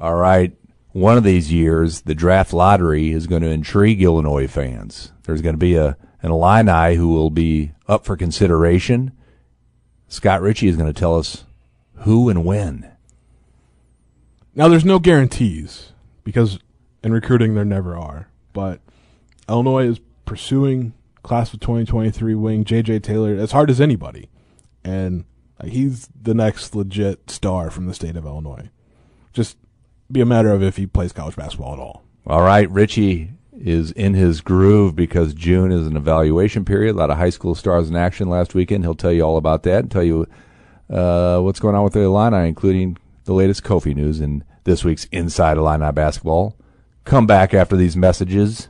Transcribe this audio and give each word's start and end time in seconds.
All 0.00 0.14
right. 0.14 0.52
One 0.92 1.16
of 1.16 1.24
these 1.24 1.52
years, 1.52 2.02
the 2.02 2.14
draft 2.14 2.52
lottery 2.52 3.10
is 3.10 3.26
going 3.26 3.42
to 3.42 3.50
intrigue 3.50 4.02
Illinois 4.02 4.48
fans. 4.48 5.12
There's 5.24 5.42
going 5.42 5.54
to 5.54 5.58
be 5.58 5.76
a 5.76 5.96
an 6.20 6.30
Illini 6.32 6.96
who 6.96 7.08
will 7.08 7.30
be 7.30 7.72
up 7.86 8.04
for 8.04 8.16
consideration. 8.16 9.12
Scott 10.08 10.42
Richey 10.42 10.68
is 10.68 10.76
going 10.76 10.92
to 10.92 10.98
tell 10.98 11.16
us 11.16 11.44
who 11.98 12.28
and 12.28 12.44
when. 12.44 12.90
Now, 14.54 14.68
there's 14.68 14.84
no 14.84 14.98
guarantees 14.98 15.92
because 16.24 16.58
in 17.04 17.12
recruiting 17.12 17.54
there 17.54 17.64
never 17.64 17.96
are. 17.96 18.28
But 18.52 18.80
Illinois 19.48 19.86
is 19.86 20.00
pursuing 20.24 20.94
class 21.22 21.54
of 21.54 21.60
2023 21.60 22.34
wing 22.34 22.64
J.J. 22.64 23.00
Taylor 23.00 23.36
as 23.36 23.52
hard 23.52 23.70
as 23.70 23.80
anybody, 23.80 24.28
and 24.82 25.24
he's 25.64 26.08
the 26.20 26.34
next 26.34 26.74
legit 26.74 27.30
star 27.30 27.70
from 27.70 27.86
the 27.86 27.94
state 27.94 28.16
of 28.16 28.24
Illinois. 28.24 28.70
Just 29.32 29.56
be 30.10 30.20
a 30.20 30.26
matter 30.26 30.50
of 30.50 30.62
if 30.62 30.76
he 30.76 30.86
plays 30.86 31.12
college 31.12 31.36
basketball 31.36 31.74
at 31.74 31.78
all. 31.78 32.04
All 32.26 32.42
right, 32.42 32.70
Richey 32.70 33.32
is 33.60 33.90
in 33.92 34.14
his 34.14 34.40
groove 34.40 34.94
because 34.94 35.34
June 35.34 35.72
is 35.72 35.86
an 35.86 35.96
evaluation 35.96 36.64
period. 36.64 36.94
A 36.94 36.98
lot 36.98 37.10
of 37.10 37.18
high 37.18 37.30
school 37.30 37.54
stars 37.54 37.88
in 37.88 37.96
action 37.96 38.28
last 38.28 38.54
weekend. 38.54 38.84
He'll 38.84 38.94
tell 38.94 39.12
you 39.12 39.22
all 39.22 39.36
about 39.36 39.64
that 39.64 39.80
and 39.80 39.90
tell 39.90 40.02
you 40.02 40.26
uh, 40.90 41.40
what's 41.40 41.60
going 41.60 41.74
on 41.74 41.84
with 41.84 41.92
the 41.92 42.00
Illini, 42.00 42.48
including 42.48 42.96
the 43.24 43.32
latest 43.32 43.64
Kofi 43.64 43.94
news 43.94 44.20
in 44.20 44.44
this 44.64 44.84
week's 44.84 45.04
Inside 45.06 45.56
Illini 45.56 45.90
Basketball. 45.92 46.56
Come 47.04 47.26
back 47.26 47.54
after 47.54 47.76
these 47.76 47.96
messages. 47.96 48.68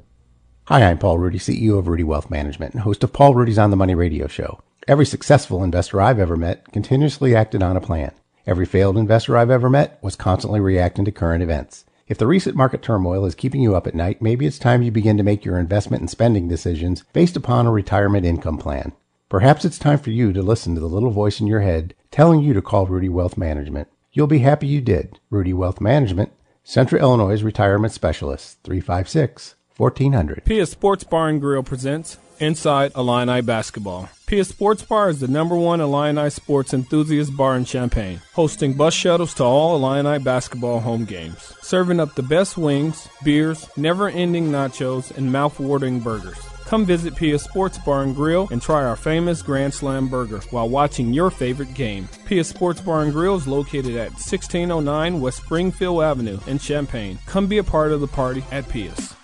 Hi, 0.67 0.83
I'm 0.83 0.99
Paul 0.99 1.19
Ruedi, 1.19 1.37
CEO 1.37 1.79
of 1.79 1.87
Ruedi 1.87 2.05
Wealth 2.05 2.31
Management 2.31 2.75
and 2.75 2.83
host 2.83 3.03
of 3.03 3.13
Paul 3.13 3.35
Ruedi's 3.35 3.59
On 3.59 3.71
the 3.71 3.77
Money 3.77 3.95
radio 3.95 4.27
show. 4.27 4.61
Every 4.87 5.07
successful 5.07 5.65
investor 5.65 6.01
I've 6.01 6.19
ever 6.19 6.37
met 6.37 6.71
continuously 6.73 7.35
acted 7.35 7.63
on 7.63 7.77
a 7.77 7.81
plan. 7.81 8.13
Every 8.49 8.65
failed 8.65 8.97
investor 8.97 9.37
I've 9.37 9.51
ever 9.51 9.69
met 9.69 9.99
was 10.01 10.17
constantly 10.17 10.59
reacting 10.59 11.05
to 11.05 11.13
current 11.13 11.43
events. 11.43 11.85
If 12.07 12.17
the 12.17 12.27
recent 12.27 12.57
market 12.57 12.81
turmoil 12.81 13.27
is 13.27 13.35
keeping 13.35 13.61
you 13.61 13.77
up 13.77 13.87
at 13.87 13.95
night, 13.95 14.23
maybe 14.23 14.47
it's 14.47 14.59
time 14.59 14.81
you 14.81 14.91
begin 14.91 15.19
to 15.19 15.23
make 15.23 15.45
your 15.45 15.59
investment 15.59 16.01
and 16.01 16.09
spending 16.09 16.49
decisions 16.49 17.05
based 17.13 17.37
upon 17.37 17.67
a 17.67 17.71
retirement 17.71 18.25
income 18.25 18.57
plan. 18.57 18.93
Perhaps 19.29 19.67
it's 19.67 19.79
time 19.79 19.99
for 19.99 20.09
you 20.09 20.33
to 20.33 20.41
listen 20.41 20.75
to 20.75 20.81
the 20.81 20.89
little 20.89 21.11
voice 21.11 21.41
in 21.41 21.47
your 21.47 21.61
head 21.61 21.95
telling 22.11 22.41
you 22.41 22.55
to 22.55 22.63
call 22.63 22.87
Ruedi 22.87 23.11
Wealth 23.11 23.37
Management. 23.37 23.87
You'll 24.13 24.27
be 24.27 24.39
happy 24.39 24.67
you 24.67 24.81
did. 24.81 25.21
Ruedi 25.31 25.53
Wealth 25.53 25.79
Management, 25.79 26.33
Central 26.65 27.03
Illinois 27.03 27.43
Retirement 27.43 27.93
Specialist, 27.93 28.61
356 28.65 29.57
1400. 29.77 30.47
Pia 30.47 30.65
Sports 30.65 31.05
Bar 31.05 31.29
and 31.29 31.39
Grill 31.39 31.63
presents 31.63 32.17
Inside 32.41 32.93
Illini 32.97 33.41
Basketball. 33.43 34.09
Pia 34.27 34.45
Sports 34.45 34.83
Bar 34.83 35.09
is 35.09 35.21
the 35.21 35.29
number 35.29 35.57
one 35.57 35.81
Illini 35.81 36.29
sports 36.29 36.75
enthusiast 36.75 37.35
bar 37.37 37.57
in 37.57 37.65
Champaign, 37.65 38.21
hosting 38.35 38.75
bus 38.75 38.93
shuttles 38.93 39.33
to 39.35 39.45
all 39.45 39.77
Illini 39.77 40.23
basketball 40.23 40.81
home 40.81 41.05
games, 41.07 41.55
serving 41.63 41.99
up 41.99 42.15
the 42.15 42.23
best 42.23 42.59
wings, 42.59 43.09
beers, 43.25 43.69
never 43.77 44.09
ending 44.09 44.51
nachos, 44.51 45.17
and 45.17 45.33
mouth-watering 45.33 46.01
burgers. 46.01 46.39
Come 46.67 46.85
visit 46.85 47.17
Pia 47.17 47.39
Sports 47.39 47.79
Bar 47.79 48.03
and 48.03 48.15
Grill 48.15 48.47
and 48.51 48.61
try 48.61 48.85
our 48.85 48.97
famous 48.97 49.41
Grand 49.41 49.73
Slam 49.73 50.07
burger 50.09 50.41
while 50.51 50.69
watching 50.69 51.15
your 51.15 51.31
favorite 51.31 51.73
game. 51.73 52.07
Pia 52.27 52.45
Sports 52.45 52.83
Bar 52.83 53.05
and 53.05 53.13
Grill 53.13 53.37
is 53.37 53.49
located 53.49 53.97
at 53.97 54.11
1609 54.11 55.23
West 55.23 55.39
Springfield 55.39 56.03
Avenue 56.03 56.39
in 56.47 56.59
Champaign. 56.59 57.19
Come 57.25 57.47
be 57.47 57.57
a 57.57 57.65
part 57.65 57.93
of 57.93 58.03
the 58.03 58.07
party 58.07 58.45
at 58.53 58.69
Pia's. 58.69 59.15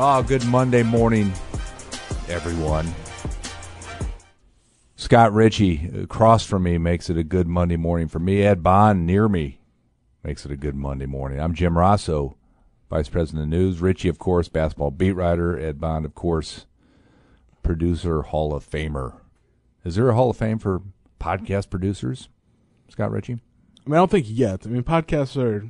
Oh, 0.00 0.22
good 0.22 0.44
Monday 0.46 0.84
morning, 0.84 1.32
everyone. 2.28 2.86
Scott 4.94 5.32
Richey 5.32 5.90
across 6.02 6.44
from 6.44 6.62
me 6.62 6.78
makes 6.78 7.10
it 7.10 7.16
a 7.16 7.24
good 7.24 7.48
Monday 7.48 7.76
morning 7.76 8.06
for 8.06 8.20
me. 8.20 8.42
Ed 8.42 8.62
Bond 8.62 9.06
near 9.06 9.28
me 9.28 9.58
makes 10.22 10.44
it 10.44 10.52
a 10.52 10.56
good 10.56 10.76
Monday 10.76 11.06
morning. 11.06 11.40
I'm 11.40 11.52
Jim 11.52 11.74
Rossow, 11.76 12.36
Vice 12.90 13.08
President 13.08 13.42
of 13.44 13.48
News. 13.48 13.80
Richey, 13.80 14.08
of 14.08 14.18
course, 14.20 14.48
basketball 14.48 14.92
beat 14.92 15.12
writer. 15.12 15.58
Ed 15.58 15.80
Bond, 15.80 16.04
of 16.04 16.14
course, 16.14 16.66
producer, 17.64 18.22
Hall 18.22 18.54
of 18.54 18.68
Famer. 18.68 19.14
Is 19.84 19.96
there 19.96 20.08
a 20.10 20.14
Hall 20.14 20.30
of 20.30 20.36
Fame 20.36 20.58
for 20.60 20.80
podcast 21.18 21.70
producers, 21.70 22.28
Scott 22.88 23.10
Richey? 23.10 23.32
I 23.84 23.90
mean, 23.90 23.94
I 23.94 23.98
don't 23.98 24.10
think 24.12 24.26
yet. 24.28 24.64
I 24.64 24.68
mean, 24.68 24.84
podcasts 24.84 25.36
are 25.42 25.68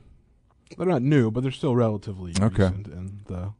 they're 0.76 0.86
not 0.86 1.00
new, 1.02 1.30
but 1.30 1.42
they're 1.42 1.50
still 1.52 1.74
relatively 1.74 2.34
Okay. 2.38 2.64
recent 2.64 2.88
in 2.88 3.20
the 3.26 3.52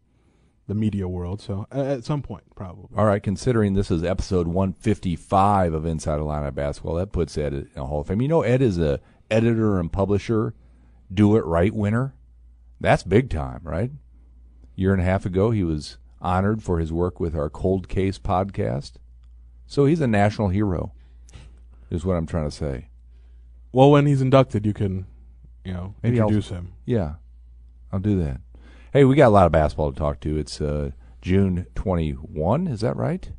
the 0.68 0.74
media 0.74 1.08
world. 1.08 1.40
So 1.40 1.66
at 1.72 2.04
some 2.04 2.22
point, 2.22 2.44
probably. 2.54 2.96
All 2.96 3.06
right, 3.06 3.22
considering 3.22 3.74
this 3.74 3.90
is 3.90 4.04
episode 4.04 4.46
155 4.46 5.74
of 5.74 5.84
Inside 5.84 6.20
Illini 6.20 6.50
Basketball, 6.52 6.94
that 6.96 7.10
puts 7.10 7.36
Ed 7.36 7.52
in 7.52 7.68
a 7.74 7.84
Hall 7.86 8.02
of 8.02 8.06
Fame. 8.06 8.22
You 8.22 8.28
know, 8.28 8.42
Ed 8.42 8.62
is 8.62 8.78
a 8.78 9.00
editor 9.30 9.80
and 9.80 9.90
publisher, 9.92 10.54
do 11.12 11.36
it 11.36 11.44
right 11.44 11.74
winner. 11.74 12.14
That's 12.80 13.02
big 13.02 13.28
time, 13.30 13.60
right? 13.64 13.90
year 14.76 14.92
and 14.92 15.02
a 15.02 15.04
half 15.04 15.26
ago, 15.26 15.50
he 15.50 15.64
was 15.64 15.98
honored 16.22 16.62
for 16.62 16.78
his 16.78 16.92
work 16.92 17.18
with 17.18 17.34
our 17.34 17.50
Cold 17.50 17.88
Case 17.88 18.16
podcast. 18.16 18.92
So 19.66 19.86
he's 19.86 20.00
a 20.00 20.06
national 20.06 20.50
hero, 20.50 20.92
is 21.90 22.04
what 22.04 22.14
I'm 22.14 22.26
trying 22.26 22.48
to 22.48 22.54
say. 22.54 22.88
Well, 23.72 23.90
when 23.90 24.06
he's 24.06 24.22
inducted, 24.22 24.64
you 24.64 24.72
can, 24.72 25.06
you 25.64 25.72
know, 25.72 25.94
Maybe 26.00 26.20
I'll- 26.20 26.28
introduce 26.28 26.50
him. 26.50 26.74
Yeah, 26.86 27.14
I'll 27.92 27.98
do 27.98 28.22
that. 28.22 28.40
Hey, 28.92 29.04
we 29.04 29.16
got 29.16 29.28
a 29.28 29.30
lot 29.30 29.46
of 29.46 29.52
basketball 29.52 29.92
to 29.92 29.98
talk 29.98 30.20
to. 30.20 30.38
It's 30.38 30.60
uh, 30.60 30.90
June 31.20 31.66
21, 31.74 32.66
is 32.66 32.80
that 32.80 32.96
right? 32.96 33.30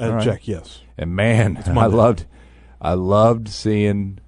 Uh, 0.00 0.14
right. 0.14 0.24
Check, 0.24 0.48
yes. 0.48 0.80
And 0.96 1.14
man, 1.14 1.62
I 1.66 1.86
loved, 1.86 2.26
I 2.80 2.94
loved 2.94 3.48
seeing 3.48 4.20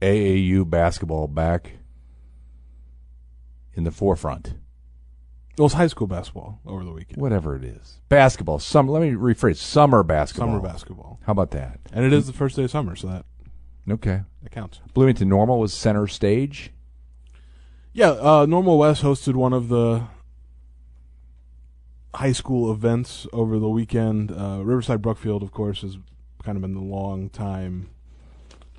AAU 0.00 0.68
basketball 0.68 1.26
back 1.28 1.72
in 3.74 3.84
the 3.84 3.90
forefront. 3.90 4.54
It 5.56 5.62
was 5.62 5.74
high 5.74 5.86
school 5.86 6.06
basketball 6.06 6.60
over 6.66 6.84
the 6.84 6.92
weekend. 6.92 7.20
Whatever 7.20 7.54
it 7.54 7.62
is, 7.64 8.00
basketball. 8.08 8.58
Summer. 8.58 8.90
Let 8.90 9.02
me 9.02 9.12
rephrase: 9.12 9.56
summer 9.56 10.02
basketball. 10.02 10.48
Summer 10.48 10.60
basketball. 10.60 11.20
How 11.26 11.30
about 11.32 11.52
that? 11.52 11.78
And 11.92 12.04
it 12.04 12.12
is 12.12 12.26
the 12.26 12.32
first 12.32 12.56
day 12.56 12.64
of 12.64 12.72
summer, 12.72 12.96
so 12.96 13.06
that, 13.06 13.24
Okay. 13.88 14.22
that 14.42 14.50
counts. 14.50 14.80
Bloomington 14.94 15.28
Normal 15.28 15.60
was 15.60 15.72
center 15.72 16.08
stage. 16.08 16.72
Yeah, 17.96 18.10
uh, 18.10 18.44
Normal 18.44 18.76
West 18.76 19.04
hosted 19.04 19.34
one 19.34 19.52
of 19.52 19.68
the 19.68 20.08
high 22.12 22.32
school 22.32 22.72
events 22.72 23.28
over 23.32 23.60
the 23.60 23.68
weekend. 23.68 24.32
Uh, 24.32 24.62
Riverside 24.64 25.00
Brookfield, 25.00 25.44
of 25.44 25.52
course, 25.52 25.82
has 25.82 25.96
kind 26.42 26.56
of 26.56 26.62
been 26.62 26.74
the 26.74 26.80
long 26.80 27.30
time 27.30 27.90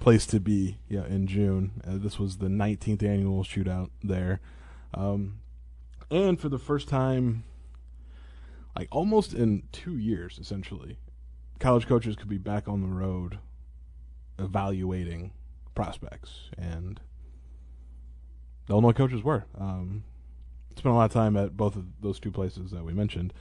place 0.02 0.26
to 0.26 0.42
be. 0.42 0.80
Yeah, 0.90 1.06
in 1.06 1.28
June, 1.28 1.82
uh, 1.88 1.92
this 1.94 2.20
was 2.20 2.40
the 2.40 2.48
19th 2.48 3.04
annual 3.04 3.46
shootout 3.46 3.90
there, 4.04 4.42
um, 4.94 5.40
and 6.12 6.38
for 6.38 6.50
the 6.50 6.60
first 6.60 6.90
time, 6.90 7.46
like 8.76 8.90
almost 8.92 9.34
in 9.34 9.64
two 9.72 9.98
years, 9.98 10.38
essentially, 10.40 11.00
college 11.58 11.88
coaches 11.88 12.18
could 12.18 12.28
be 12.28 12.38
back 12.38 12.68
on 12.68 12.82
the 12.82 12.94
road 12.94 13.40
evaluating 14.38 15.32
prospects 15.74 16.50
and 16.58 17.00
Illinois 18.70 18.94
coaches 18.94 19.24
were. 19.24 19.46
Um, 19.60 20.04
spent 20.76 20.94
a 20.94 20.96
lot 20.96 21.06
of 21.06 21.14
time 21.14 21.38
at 21.38 21.56
both 21.56 21.76
of 21.76 21.86
those 22.02 22.20
two 22.20 22.32
places 22.32 22.72
that 22.72 22.84
we 22.84 22.94
mentioned, 22.94 23.34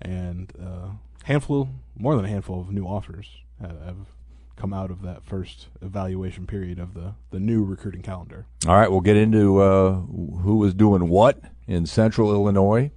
and 0.00 0.52
uh, 0.62 0.88
handful, 1.24 1.68
more 1.96 2.16
than 2.16 2.24
a 2.24 2.28
handful 2.28 2.60
of 2.60 2.70
new 2.70 2.84
offers 2.84 3.28
have, 3.60 3.80
have 3.84 3.96
come 4.56 4.72
out 4.72 4.90
of 4.90 5.02
that 5.02 5.24
first 5.24 5.68
evaluation 5.80 6.46
period 6.46 6.78
of 6.78 6.94
the 6.94 7.14
the 7.30 7.40
new 7.40 7.64
recruiting 7.64 8.02
calendar. 8.02 8.46
All 8.66 8.76
right, 8.76 8.90
we'll 8.90 9.00
get 9.00 9.16
into 9.16 9.60
uh, 9.60 9.92
who 9.92 10.56
was 10.56 10.74
doing 10.74 11.08
what 11.08 11.40
in 11.66 11.86
Central 11.86 12.32
Illinois. 12.32 12.90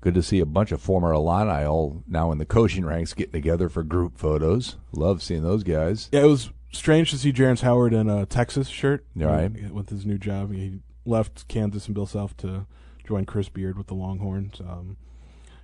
Good 0.00 0.14
to 0.14 0.22
see 0.22 0.38
a 0.40 0.46
bunch 0.46 0.70
of 0.70 0.82
former 0.82 1.12
Illini 1.14 1.64
all 1.64 2.02
now 2.06 2.30
in 2.30 2.36
the 2.36 2.44
coaching 2.44 2.84
ranks 2.84 3.14
getting 3.14 3.32
together 3.32 3.70
for 3.70 3.82
group 3.82 4.18
photos. 4.18 4.76
Love 4.92 5.22
seeing 5.22 5.42
those 5.42 5.62
guys. 5.62 6.10
Yeah, 6.12 6.24
it 6.24 6.26
was 6.26 6.50
strange 6.72 7.10
to 7.12 7.18
see 7.18 7.32
Jerrance 7.32 7.62
Howard 7.62 7.94
in 7.94 8.10
a 8.10 8.26
Texas 8.26 8.68
shirt. 8.68 9.06
Right. 9.16 9.72
With 9.72 9.88
his 9.88 10.04
new 10.04 10.18
job, 10.18 10.52
he 10.52 10.80
left 11.04 11.46
Kansas 11.48 11.86
and 11.86 11.94
Bill 11.94 12.06
Self 12.06 12.36
to 12.38 12.66
join 13.06 13.24
Chris 13.24 13.48
Beard 13.48 13.76
with 13.76 13.88
the 13.88 13.94
Longhorns, 13.94 14.60
um, 14.60 14.96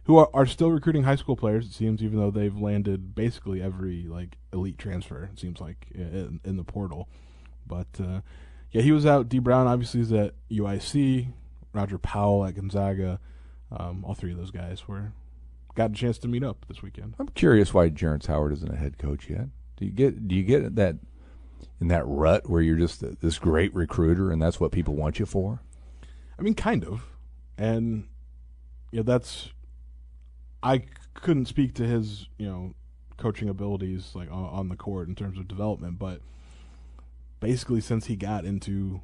who 0.05 0.17
are, 0.17 0.29
are 0.35 0.47
still 0.47 0.71
recruiting 0.71 1.05
high 1.05 1.17
school 1.17 1.37
players. 1.37 1.67
It 1.67 1.73
seems, 1.73 2.03
even 2.03 2.19
though 2.19 2.31
they've 2.31 2.57
landed 2.57 3.15
basically 3.15 3.63
every 3.63 4.07
like 4.09 4.37
elite 4.53 4.79
transfer. 4.79 5.31
It 5.33 5.39
seems 5.39 5.61
like 5.61 5.87
in, 5.95 6.41
in 6.45 6.57
the 6.57 6.65
portal. 6.65 7.09
But 7.67 7.89
uh, 7.99 8.21
yeah, 8.71 8.83
he 8.83 8.93
was 8.93 9.07
out. 9.07 9.29
Dee 9.29 9.39
Brown 9.39 9.67
obviously 9.67 10.01
is 10.01 10.13
at 10.13 10.35
UIC. 10.51 11.33
Roger 11.73 11.99
Powell 11.99 12.45
at 12.45 12.55
Gonzaga. 12.55 13.21
Um, 13.71 14.05
all 14.05 14.15
three 14.15 14.33
of 14.33 14.39
those 14.39 14.51
guys 14.51 14.89
were 14.89 15.13
got 15.75 15.91
a 15.91 15.95
chance 15.95 16.19
to 16.19 16.29
meet 16.29 16.43
up 16.43 16.67
this 16.69 16.83
weekend. 16.83 17.15
I'm 17.19 17.29
curious 17.29 17.73
why 17.73 17.91
Jerrance 17.91 18.27
Howard 18.27 18.53
isn't 18.53 18.73
a 18.73 18.77
head 18.77 18.99
coach 18.99 19.31
yet. 19.31 19.47
Do 19.77 19.85
you 19.85 19.93
get 19.93 20.27
do 20.27 20.35
you 20.35 20.43
get 20.43 20.75
that 20.77 20.97
in 21.81 21.89
that 21.89 22.07
rut 22.07 22.49
where 22.49 22.63
you're 22.63 22.77
just 22.77 23.21
this 23.21 23.39
great 23.39 23.75
recruiter 23.75 24.31
and 24.31 24.41
that's 24.41 24.61
what 24.61 24.73
people 24.73 24.95
want 24.95 25.19
you 25.19 25.27
for? 25.27 25.61
I 26.39 26.43
mean, 26.43 26.55
kind 26.55 26.85
of, 26.85 27.03
and 27.59 28.09
yeah, 28.93 29.03
that's 29.03 29.51
I 30.63 30.85
couldn't 31.15 31.47
speak 31.47 31.75
to 31.75 31.87
his 31.87 32.29
you 32.39 32.47
know 32.47 32.75
coaching 33.17 33.49
abilities 33.49 34.13
like 34.15 34.31
on, 34.33 34.71
the 34.71 34.77
court 34.77 35.09
in 35.09 35.15
terms 35.15 35.39
of 35.39 35.47
development, 35.47 35.99
but 35.99 36.23
basically 37.39 37.81
since 37.81 38.07
he 38.07 38.17
got 38.17 38.47
into 38.47 39.03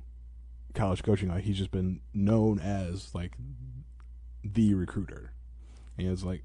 college 0.75 1.03
coaching, 1.03 1.29
like 1.29 1.45
he's 1.45 1.59
just 1.59 1.71
been 1.71 2.01
known 2.15 2.59
as 2.59 3.15
like 3.15 3.33
the 4.43 4.75
recruiter. 4.75 5.33
He 5.99 6.07
has 6.07 6.25
like 6.25 6.43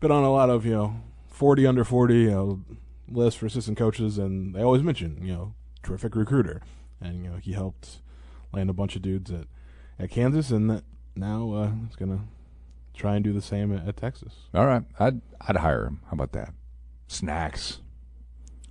been 0.00 0.10
on 0.10 0.24
a 0.24 0.32
lot 0.32 0.50
of 0.50 0.66
you 0.66 0.72
know 0.72 1.00
forty 1.28 1.66
under 1.66 1.84
forty 1.84 2.22
you 2.22 2.30
know 2.30 2.60
lists 3.10 3.38
for 3.38 3.46
assistant 3.46 3.76
coaches, 3.78 4.18
and 4.18 4.54
they 4.54 4.62
always 4.62 4.82
mention 4.82 5.18
you 5.22 5.32
know 5.32 5.54
terrific 5.82 6.14
recruiter, 6.16 6.60
and 7.00 7.24
you 7.24 7.30
know 7.30 7.36
he 7.36 7.52
helped 7.52 8.00
land 8.52 8.70
a 8.70 8.72
bunch 8.74 8.96
of 8.96 9.02
dudes 9.02 9.30
at 9.30 9.46
at 9.98 10.10
Kansas, 10.10 10.50
and 10.50 10.70
that 10.70 10.84
now 11.16 11.52
uh, 11.52 11.70
he's 11.86 11.96
gonna 11.96 12.20
try 12.94 13.14
and 13.14 13.24
do 13.24 13.32
the 13.32 13.42
same 13.42 13.76
at, 13.76 13.86
at 13.86 13.96
Texas. 13.96 14.34
All 14.54 14.66
right, 14.66 14.82
I'd 14.98 15.20
I'd 15.40 15.56
hire 15.56 15.86
him. 15.86 16.00
How 16.06 16.12
about 16.12 16.32
that? 16.32 16.52
Snacks. 17.06 17.80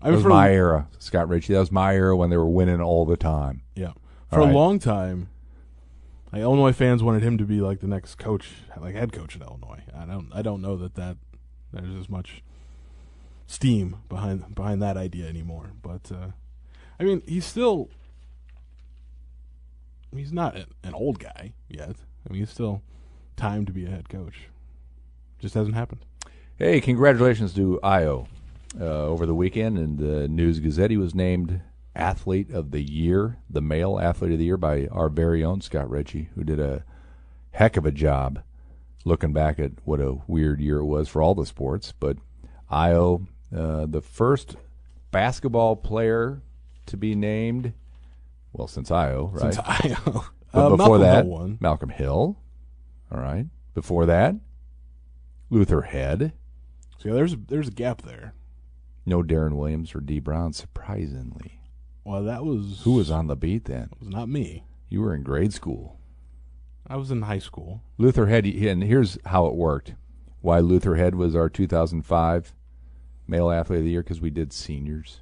I 0.01 0.05
That 0.05 0.09
mean, 0.11 0.13
was 0.15 0.23
for 0.23 0.29
my 0.29 0.51
era, 0.51 0.87
Scott 0.99 1.27
Richey. 1.27 1.53
That 1.53 1.59
was 1.59 1.71
my 1.71 1.95
era 1.95 2.15
when 2.15 2.29
they 2.29 2.37
were 2.37 2.45
winning 2.49 2.81
all 2.81 3.05
the 3.05 3.17
time. 3.17 3.63
yeah, 3.75 3.93
for 4.29 4.39
right. 4.39 4.49
a 4.49 4.53
long 4.53 4.79
time. 4.79 5.29
Like 6.31 6.41
Illinois 6.41 6.73
fans 6.73 7.01
wanted 7.01 7.23
him 7.23 7.37
to 7.37 7.45
be 7.45 7.61
like 7.61 7.79
the 7.79 7.87
next 7.87 8.15
coach, 8.15 8.49
like 8.79 8.93
head 8.95 9.13
coach 9.13 9.35
at 9.37 9.41
Illinois. 9.41 9.81
I 9.97 10.05
don't, 10.05 10.29
I 10.33 10.41
don't 10.41 10.61
know 10.61 10.75
that 10.75 10.95
that 10.95 11.15
there's 11.71 11.95
as 11.95 12.09
much 12.09 12.43
steam 13.47 13.97
behind 14.09 14.53
behind 14.53 14.81
that 14.81 14.97
idea 14.97 15.27
anymore. 15.27 15.71
But 15.81 16.11
uh, 16.11 16.31
I 16.99 17.03
mean, 17.03 17.23
he's 17.25 17.45
still 17.45 17.89
he's 20.15 20.31
not 20.31 20.55
an, 20.55 20.93
old 20.93 21.19
guy 21.19 21.53
yet. 21.67 21.95
I 22.27 22.33
mean, 22.33 22.41
he's 22.41 22.51
still 22.51 22.83
time 23.35 23.65
to 23.65 23.71
be 23.71 23.85
a 23.85 23.89
head 23.89 24.09
coach. 24.09 24.49
Just 25.39 25.55
hasn't 25.55 25.75
happened. 25.75 26.01
Hey, 26.57 26.81
congratulations 26.81 27.53
to 27.53 27.79
Ayo 27.83 28.27
uh, 28.79 28.83
over 28.83 29.25
the 29.25 29.35
weekend 29.35 29.77
in 29.77 29.97
the 29.97 30.27
News 30.27 30.59
Gazette. 30.59 30.91
He 30.91 30.97
was 30.97 31.13
named 31.13 31.61
Athlete 31.95 32.51
of 32.51 32.71
the 32.71 32.81
Year, 32.81 33.37
the 33.49 33.61
male 33.61 33.99
Athlete 33.99 34.31
of 34.31 34.39
the 34.39 34.45
Year 34.45 34.57
by 34.57 34.87
our 34.87 35.09
very 35.09 35.43
own 35.43 35.61
Scott 35.61 35.89
Richey, 35.89 36.29
who 36.35 36.43
did 36.43 36.59
a 36.59 36.83
heck 37.51 37.77
of 37.77 37.85
a 37.85 37.91
job 37.91 38.41
looking 39.05 39.33
back 39.33 39.59
at 39.59 39.71
what 39.85 39.99
a 39.99 40.17
weird 40.27 40.59
year 40.59 40.79
it 40.79 40.85
was 40.85 41.07
for 41.07 41.21
all 41.21 41.35
the 41.35 41.45
sports. 41.45 41.93
But 41.97 42.17
Ayo, 42.71 43.27
uh, 43.55 43.85
the 43.85 44.01
first 44.01 44.55
basketball 45.11 45.75
player 45.75 46.41
to 46.87 46.97
be 46.97 47.15
named, 47.15 47.73
well, 48.53 48.67
since 48.67 48.89
Ayo, 48.89 49.31
right? 49.33 49.53
Since 49.53 49.57
I, 49.65 49.97
But 50.51 50.59
uh, 50.59 50.69
before 50.75 50.97
Malcolm 50.97 51.01
that, 51.01 51.25
Hill. 51.25 51.57
Malcolm 51.59 51.89
Hill. 51.89 52.37
All 53.11 53.19
right. 53.19 53.45
Before 53.73 54.05
that, 54.05 54.35
Luther 55.49 55.81
Head. 55.83 56.33
So 56.97 57.13
there's 57.13 57.35
there's 57.35 57.67
a 57.67 57.71
gap 57.71 58.01
there. 58.01 58.33
No 59.05 59.23
Deron 59.23 59.53
Williams 59.53 59.93
or 59.95 60.01
Dee 60.01 60.19
Brown, 60.19 60.51
surprisingly. 60.51 61.61
Well, 62.03 62.23
that 62.23 62.43
was 62.43 62.81
Who 62.83 62.93
was 62.93 63.11
on 63.11 63.27
the 63.27 63.35
beat 63.35 63.65
then? 63.65 63.89
It 63.93 63.99
was 63.99 64.09
not 64.09 64.29
me. 64.29 64.65
You 64.89 65.01
were 65.01 65.13
in 65.13 65.23
grade 65.23 65.53
school. 65.53 65.99
I 66.87 66.95
was 66.95 67.11
in 67.11 67.23
high 67.23 67.39
school. 67.39 67.83
Luther 67.97 68.27
Head, 68.27 68.45
and 68.45 68.83
here's 68.83 69.17
how 69.25 69.45
it 69.47 69.55
worked. 69.55 69.93
Why 70.41 70.59
Luther 70.59 70.95
Head 70.95 71.15
was 71.15 71.35
our 71.35 71.49
2005 71.49 72.53
Male 73.27 73.51
Athlete 73.51 73.79
of 73.79 73.85
the 73.85 73.91
Year, 73.91 74.03
because 74.03 74.21
we 74.21 74.29
did 74.29 74.53
seniors 74.53 75.21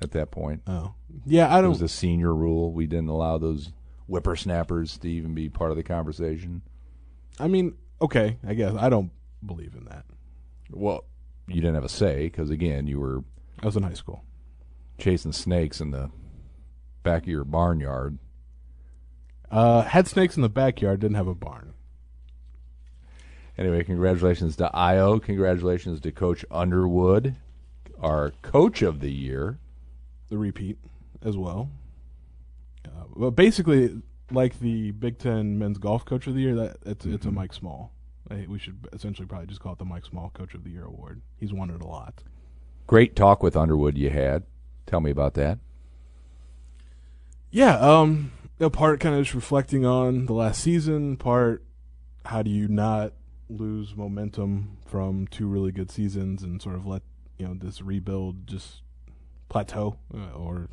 at 0.00 0.12
that 0.12 0.30
point. 0.30 0.62
Oh, 0.66 0.94
yeah. 1.26 1.54
I 1.54 1.60
don't. 1.60 1.66
It 1.66 1.68
was 1.68 1.82
a 1.82 1.88
senior 1.88 2.34
rule. 2.34 2.72
We 2.72 2.86
didn't 2.86 3.08
allow 3.08 3.38
those 3.38 3.72
whippersnappers 4.06 4.98
to 4.98 5.08
even 5.08 5.34
be 5.34 5.48
part 5.48 5.70
of 5.70 5.76
the 5.76 5.82
conversation. 5.82 6.62
I 7.38 7.48
mean, 7.48 7.76
okay. 8.00 8.38
I 8.46 8.54
guess 8.54 8.74
I 8.76 8.88
don't 8.88 9.10
believe 9.44 9.74
in 9.74 9.84
that. 9.86 10.04
Well, 10.70 11.04
you 11.46 11.56
didn't 11.56 11.74
have 11.74 11.84
a 11.84 11.88
say, 11.88 12.24
because 12.24 12.50
again, 12.50 12.86
you 12.86 12.98
were 13.00 13.22
I 13.62 13.66
was 13.66 13.76
in 13.76 13.82
high 13.82 13.94
school. 13.94 14.24
chasing 14.98 15.32
snakes 15.32 15.80
in 15.80 15.90
the 15.90 16.10
back 17.02 17.22
of 17.22 17.28
your 17.28 17.44
barnyard. 17.44 18.18
Uh, 19.50 19.82
had 19.82 20.08
snakes 20.08 20.36
in 20.36 20.42
the 20.42 20.48
backyard. 20.48 21.00
Didn't 21.00 21.16
have 21.16 21.26
a 21.28 21.34
barn. 21.34 21.71
Anyway, 23.58 23.84
congratulations 23.84 24.56
to 24.56 24.70
Ayo. 24.74 25.22
Congratulations 25.22 26.00
to 26.00 26.10
Coach 26.12 26.44
Underwood, 26.50 27.36
our 28.00 28.30
Coach 28.42 28.82
of 28.82 29.00
the 29.00 29.10
Year. 29.12 29.58
The 30.30 30.38
repeat 30.38 30.78
as 31.22 31.36
well. 31.36 31.68
Uh, 32.86 33.04
but 33.14 33.30
basically, 33.32 34.00
like 34.30 34.58
the 34.60 34.90
Big 34.92 35.18
Ten 35.18 35.58
Men's 35.58 35.78
Golf 35.78 36.04
Coach 36.04 36.26
of 36.26 36.34
the 36.34 36.40
Year, 36.40 36.54
that 36.54 36.76
it's 36.86 37.04
it's 37.04 37.24
a 37.24 37.28
Mm-hmm. 37.28 37.36
Mike 37.36 37.52
Small. 37.52 37.92
I, 38.30 38.46
we 38.48 38.58
should 38.58 38.88
essentially 38.92 39.26
probably 39.26 39.48
just 39.48 39.60
call 39.60 39.72
it 39.72 39.78
the 39.78 39.84
Mike 39.84 40.06
Small 40.06 40.30
Coach 40.30 40.54
of 40.54 40.64
the 40.64 40.70
Year 40.70 40.84
award. 40.84 41.20
He's 41.38 41.52
won 41.52 41.68
it 41.70 41.82
a 41.82 41.86
lot. 41.86 42.22
Great 42.86 43.14
talk 43.14 43.42
with 43.42 43.56
Underwood 43.56 43.98
you 43.98 44.10
had. 44.10 44.44
Tell 44.86 45.00
me 45.00 45.10
about 45.10 45.34
that. 45.34 45.58
Yeah, 47.50 47.76
um, 47.78 48.32
a 48.58 48.70
part 48.70 49.00
kind 49.00 49.14
of 49.14 49.22
just 49.24 49.34
reflecting 49.34 49.84
on 49.84 50.24
the 50.26 50.32
last 50.32 50.62
season. 50.62 51.16
Part, 51.18 51.62
how 52.24 52.42
do 52.42 52.50
you 52.50 52.66
not 52.66 53.12
lose 53.52 53.94
momentum 53.96 54.78
from 54.86 55.26
two 55.26 55.46
really 55.46 55.72
good 55.72 55.90
seasons 55.90 56.42
and 56.42 56.60
sort 56.60 56.76
of 56.76 56.86
let 56.86 57.02
you 57.38 57.46
know 57.46 57.54
this 57.54 57.82
rebuild 57.82 58.46
just 58.46 58.82
plateau 59.48 59.98
uh, 60.14 60.32
or 60.34 60.68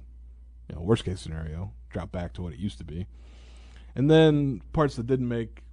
you 0.68 0.76
know 0.76 0.82
worst 0.82 1.04
case 1.04 1.20
scenario 1.20 1.74
drop 1.90 2.12
back 2.12 2.34
to 2.34 2.42
what 2.42 2.54
it 2.54 2.60
used 2.60 2.78
to 2.78 2.84
be. 2.84 3.08
And 3.96 4.10
then 4.10 4.62
parts 4.74 4.96
that 4.96 5.08
didn't 5.08 5.28
make 5.28 5.64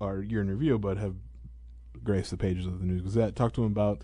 our 0.00 0.20
year 0.20 0.40
in 0.40 0.50
review 0.50 0.78
but 0.78 0.96
have 0.98 1.14
graced 2.02 2.30
the 2.30 2.36
pages 2.36 2.66
of 2.66 2.80
the 2.80 2.86
News 2.86 3.02
Gazette. 3.02 3.36
Talk 3.36 3.52
to 3.54 3.64
him 3.64 3.72
about 3.72 4.02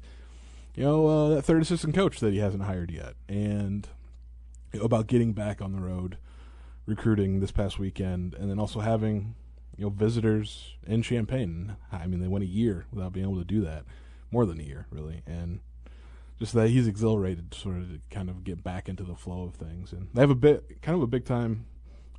you 0.74 0.84
know 0.84 1.06
uh, 1.06 1.28
that 1.30 1.42
third 1.42 1.62
assistant 1.62 1.94
coach 1.94 2.20
that 2.20 2.32
he 2.32 2.38
hasn't 2.38 2.62
hired 2.62 2.90
yet 2.90 3.14
and 3.28 3.88
you 4.72 4.80
know, 4.80 4.84
about 4.84 5.06
getting 5.06 5.32
back 5.32 5.60
on 5.60 5.72
the 5.72 5.80
road 5.80 6.18
recruiting 6.86 7.40
this 7.40 7.52
past 7.52 7.78
weekend, 7.78 8.34
and 8.34 8.50
then 8.50 8.58
also 8.58 8.80
having 8.80 9.34
you 9.78 9.84
know 9.84 9.90
visitors 9.90 10.75
in 10.86 11.02
Champaign. 11.02 11.76
I 11.90 12.06
mean, 12.06 12.20
they 12.20 12.28
went 12.28 12.44
a 12.44 12.48
year 12.48 12.84
without 12.92 13.12
being 13.12 13.25
able 13.25 13.38
to 13.38 13.44
do 13.44 13.62
that, 13.62 13.84
more 14.30 14.44
than 14.44 14.60
a 14.60 14.64
year 14.64 14.86
really, 14.90 15.22
and 15.26 15.60
just 16.38 16.52
that 16.52 16.69
he's 16.69 16.86
exhilarated, 16.86 17.52
to 17.52 17.58
sort 17.58 17.76
of 17.76 17.88
to 17.88 18.00
kind 18.10 18.28
of 18.28 18.44
get 18.44 18.62
back 18.62 18.88
into 18.88 19.04
the 19.04 19.14
flow 19.14 19.44
of 19.44 19.54
things. 19.54 19.92
And 19.92 20.08
they 20.12 20.20
have 20.20 20.30
a 20.30 20.34
bit, 20.34 20.82
kind 20.82 20.96
of 20.96 21.02
a 21.02 21.06
big 21.06 21.25
time 21.25 21.66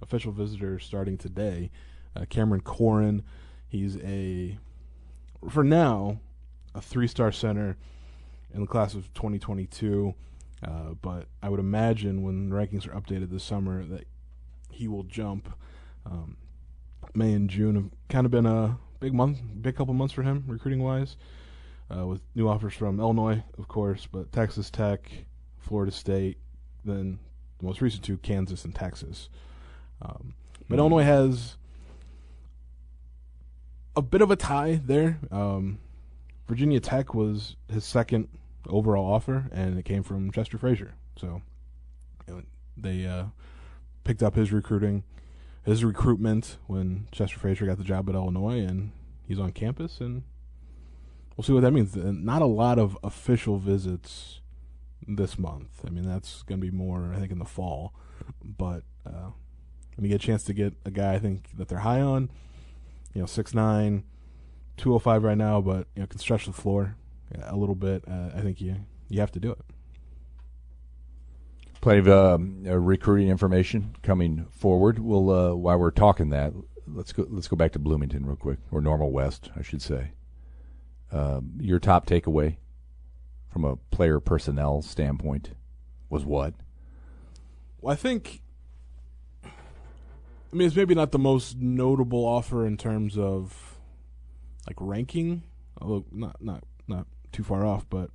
official 0.02 0.32
visitor 0.32 0.80
starting 0.80 1.18
today, 1.18 1.70
uh, 2.16 2.26
Cameron 2.30 2.62
Corhen. 2.62 3.24
He's 3.68 3.98
a, 3.98 4.58
for 5.50 5.64
now, 5.64 6.20
a 6.74 6.82
three-star 6.82 7.32
center 7.32 7.78
in 8.54 8.62
the 8.62 8.68
class 8.68 8.94
of 8.94 9.14
2022. 9.14 10.16
Uh, 10.62 10.94
but 11.02 11.28
I 11.42 11.50
would 11.50 11.60
imagine 11.60 12.24
when 12.24 12.50
rankings 12.50 12.88
are 12.88 13.00
updated 13.00 13.30
this 13.30 13.44
summer 13.44 13.86
that 13.86 14.06
he 14.72 14.88
will 14.88 15.04
jump. 15.04 15.54
Um, 16.06 16.36
May 17.14 17.34
and 17.34 17.50
June 17.50 17.76
have 17.76 17.90
kind 18.10 18.26
of 18.26 18.32
been 18.32 18.46
a 18.46 18.78
big 19.00 19.14
month, 19.14 19.40
big 19.62 19.76
couple 19.76 19.94
months 19.94 20.14
for 20.14 20.24
him 20.24 20.44
recruiting 20.48 20.84
wise, 20.84 21.18
uh, 21.96 22.06
with 22.06 22.22
new 22.36 22.48
offers 22.48 22.74
from 22.74 23.00
Illinois, 23.00 23.44
of 23.58 23.68
course, 23.68 24.08
but 24.12 24.32
Texas 24.32 24.70
Tech, 24.70 25.12
Florida 25.58 25.92
State, 25.92 26.38
then 26.86 27.20
the 27.60 27.66
most 27.66 27.82
recent 27.82 28.04
two, 28.04 28.18
Kansas 28.18 28.66
and 28.66 28.74
Texas. 28.74 29.30
Um, 30.02 30.34
but 30.70 30.80
Illinois 30.80 31.04
has 31.04 31.58
a 33.96 34.02
bit 34.02 34.22
of 34.22 34.32
a 34.32 34.36
tie 34.36 34.82
there. 34.86 35.20
Um, 35.32 35.80
Virginia 36.48 36.80
Tech 36.80 37.14
was 37.14 37.56
his 37.72 37.84
second 37.84 38.28
overall 38.68 39.12
offer, 39.12 39.50
and 39.52 39.78
it 39.78 39.86
came 39.86 40.04
from 40.04 40.32
Chester 40.32 40.58
Frazier. 40.58 40.94
So 41.18 41.42
you 42.28 42.36
know, 42.36 42.42
they 42.78 43.06
uh, 43.06 43.26
picked 44.04 44.24
up 44.24 44.36
his 44.36 44.52
recruiting, 44.52 45.04
his 45.64 45.84
recruitment 45.84 46.58
when 46.68 47.08
Chester 47.12 47.40
Frazier 47.40 47.66
got 47.66 47.78
the 47.78 47.84
job 47.84 48.10
at 48.10 48.16
Illinois, 48.16 48.60
and 48.60 48.92
he's 49.28 49.40
on 49.40 49.52
campus, 49.52 50.00
and 50.00 50.24
we'll 51.36 51.44
see 51.44 51.54
what 51.54 51.62
that 51.62 51.72
means. 51.72 51.96
Not 51.96 52.42
a 52.42 52.46
lot 52.46 52.80
of 52.80 52.98
official 53.04 53.58
visits 53.58 54.42
this 55.08 55.38
month. 55.38 55.82
I 55.86 55.90
mean, 55.90 56.08
that's 56.08 56.44
going 56.44 56.60
to 56.60 56.66
be 56.66 56.76
more, 56.76 57.14
I 57.16 57.20
think, 57.20 57.32
in 57.32 57.40
the 57.40 57.46
fall. 57.46 57.94
But 58.44 58.84
uh, 59.06 59.32
when 59.96 60.06
you 60.06 60.10
get 60.10 60.24
a 60.24 60.26
chance 60.26 60.44
to 60.44 60.54
get 60.54 60.74
a 60.86 60.92
guy, 60.92 61.14
I 61.14 61.20
think 61.20 61.58
that 61.58 61.68
they're 61.68 61.80
high 61.80 62.02
on, 62.02 62.30
you 63.14 63.22
know, 63.22 63.28
six 63.28 63.54
nine, 63.54 64.04
two 64.78 64.94
oh 64.94 65.00
five 65.00 65.24
right 65.24 65.38
now, 65.38 65.62
but 65.62 65.88
you 65.96 66.02
know, 66.02 66.08
can 66.08 66.20
stretch 66.20 66.46
the 66.46 66.54
floor 66.54 66.96
a 67.44 67.56
little 67.56 67.76
bit. 67.76 68.04
Uh, 68.08 68.30
I 68.36 68.42
think 68.42 68.62
you 68.62 68.76
you 69.10 69.20
have 69.20 69.32
to 69.34 69.40
do 69.40 69.52
it. 69.52 69.60
Plenty 71.82 72.00
of 72.00 72.10
um, 72.10 72.64
uh, 72.68 72.78
recruiting 72.78 73.30
information 73.30 73.96
coming 74.04 74.46
forward. 74.52 75.00
We'll 75.00 75.30
uh, 75.30 75.56
while 75.56 75.78
we're 75.78 75.92
talking 75.92 76.30
that, 76.30 76.54
let's 76.88 77.14
go. 77.14 77.26
Let's 77.30 77.48
go 77.48 77.56
back 77.56 77.72
to 77.74 77.80
Bloomington 77.80 78.26
real 78.26 78.36
quick, 78.36 78.60
or 78.72 78.82
Normal 78.82 79.12
West, 79.12 79.50
I 79.56 79.62
should 79.62 79.82
say. 79.82 80.12
Um, 81.12 81.54
your 81.60 81.80
top 81.80 82.06
takeaway 82.06 82.58
from 83.48 83.64
a 83.64 83.78
player 83.78 84.20
personnel 84.20 84.82
standpoint 84.82 85.52
was 86.10 86.26
what? 86.26 86.54
Well, 87.80 87.94
I 87.94 87.96
think. 87.96 88.42
I 89.44 90.56
mean, 90.56 90.68
it's 90.68 90.76
maybe 90.76 90.96
not 90.96 91.12
the 91.12 91.20
most 91.20 91.58
notable 91.58 92.26
offer 92.26 92.66
in 92.66 92.76
terms 92.76 93.18
of 93.18 93.78
like 94.68 94.78
ranking 94.80 95.44
although 95.82 96.06
not 96.12 96.42
not 96.42 96.64
not 96.88 97.08
too 97.32 97.44
far 97.44 97.66
off, 97.66 97.86
but 97.90 98.10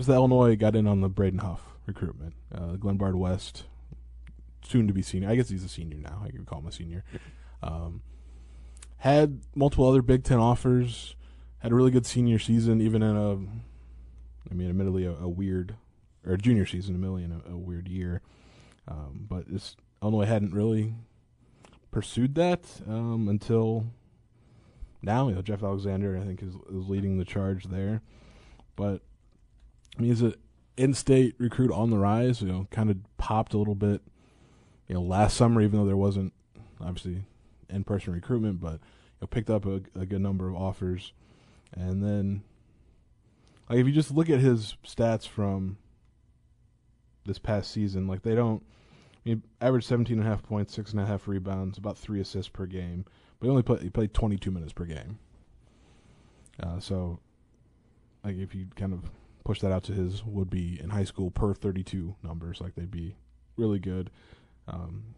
just 0.00 0.08
that 0.08 0.14
Illinois 0.14 0.56
got 0.56 0.74
in 0.74 0.86
on 0.86 1.02
the 1.02 1.10
Braden 1.10 1.40
Huff 1.40 1.60
recruitment. 1.84 2.32
Uh, 2.54 2.76
Glenbard 2.78 3.16
West, 3.16 3.64
soon 4.66 4.86
to 4.86 4.94
be 4.94 5.02
senior. 5.02 5.28
I 5.28 5.34
guess 5.34 5.50
he's 5.50 5.62
a 5.62 5.68
senior 5.68 5.98
now. 5.98 6.22
I 6.24 6.30
can 6.30 6.46
call 6.46 6.60
him 6.60 6.68
a 6.68 6.72
senior. 6.72 7.04
Um, 7.62 8.00
had 8.96 9.42
multiple 9.54 9.86
other 9.86 10.00
Big 10.00 10.24
Ten 10.24 10.38
offers. 10.38 11.16
Had 11.58 11.72
a 11.72 11.74
really 11.74 11.90
good 11.90 12.06
senior 12.06 12.38
season, 12.38 12.80
even 12.80 13.02
in 13.02 13.14
a, 13.14 13.32
I 14.50 14.54
mean, 14.54 14.70
admittedly 14.70 15.04
a, 15.04 15.12
a 15.12 15.28
weird, 15.28 15.74
or 16.26 16.38
junior 16.38 16.64
season, 16.64 16.94
admittedly 16.94 17.24
in 17.24 17.32
a, 17.32 17.52
a 17.52 17.58
weird 17.58 17.86
year. 17.86 18.22
Um, 18.88 19.26
but 19.28 19.52
this 19.52 19.76
Illinois 20.02 20.24
hadn't 20.24 20.54
really 20.54 20.94
pursued 21.90 22.36
that 22.36 22.64
um, 22.88 23.28
until 23.28 23.84
now. 25.02 25.28
You 25.28 25.34
know, 25.34 25.42
Jeff 25.42 25.62
Alexander, 25.62 26.16
I 26.16 26.24
think, 26.24 26.42
is, 26.42 26.54
is 26.54 26.88
leading 26.88 27.18
the 27.18 27.26
charge 27.26 27.64
there. 27.64 28.00
But 28.76 29.02
I 29.96 30.02
mean, 30.02 30.10
he's 30.10 30.22
an 30.22 30.34
in-state 30.76 31.34
recruit 31.38 31.72
on 31.72 31.90
the 31.90 31.98
rise. 31.98 32.40
You 32.42 32.48
know, 32.48 32.66
kind 32.70 32.90
of 32.90 32.96
popped 33.18 33.54
a 33.54 33.58
little 33.58 33.74
bit. 33.74 34.02
You 34.88 34.94
know, 34.94 35.02
last 35.02 35.36
summer, 35.36 35.60
even 35.62 35.78
though 35.78 35.86
there 35.86 35.96
wasn't 35.96 36.32
obviously 36.80 37.22
in-person 37.68 38.12
recruitment, 38.12 38.60
but 38.60 38.74
you 38.74 39.20
know, 39.20 39.26
picked 39.26 39.50
up 39.50 39.66
a, 39.66 39.82
a 39.94 40.06
good 40.06 40.20
number 40.20 40.48
of 40.48 40.56
offers, 40.56 41.12
and 41.72 42.02
then 42.02 42.42
like 43.68 43.78
if 43.78 43.86
you 43.86 43.92
just 43.92 44.10
look 44.10 44.28
at 44.28 44.40
his 44.40 44.76
stats 44.84 45.26
from 45.26 45.78
this 47.24 47.38
past 47.38 47.70
season, 47.70 48.06
like 48.08 48.22
they 48.22 48.34
don't. 48.34 48.62
I 49.24 49.28
mean, 49.28 49.42
average 49.60 49.84
17 49.84 50.18
and 50.18 50.26
a 50.26 50.30
half 50.30 50.42
points, 50.42 50.74
six 50.74 50.92
and 50.92 51.00
a 51.00 51.04
half 51.04 51.28
rebounds, 51.28 51.76
about 51.76 51.98
three 51.98 52.20
assists 52.20 52.48
per 52.48 52.64
game. 52.64 53.04
But 53.38 53.46
he 53.46 53.50
only 53.50 53.62
played 53.62 53.82
he 53.82 53.90
played 53.90 54.12
22 54.12 54.50
minutes 54.50 54.72
per 54.72 54.86
game. 54.86 55.18
Uh, 56.60 56.80
so, 56.80 57.20
like 58.24 58.36
if 58.36 58.54
you 58.54 58.66
kind 58.76 58.92
of 58.92 59.10
push 59.44 59.60
that 59.60 59.72
out 59.72 59.84
to 59.84 59.92
his 59.92 60.24
would 60.24 60.50
be 60.50 60.80
in 60.80 60.90
high 60.90 61.04
school 61.04 61.30
per 61.30 61.54
32 61.54 62.16
numbers, 62.22 62.60
like 62.60 62.74
they'd 62.74 62.90
be 62.90 63.16
really 63.56 63.78
good. 63.78 64.10
Um, 64.68 65.14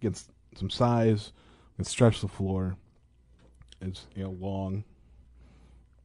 against 0.00 0.30
some 0.56 0.70
size, 0.70 1.32
can 1.76 1.84
stretch 1.84 2.20
the 2.20 2.28
floor. 2.28 2.76
It's 3.80 4.06
you 4.14 4.24
know 4.24 4.30
long, 4.30 4.84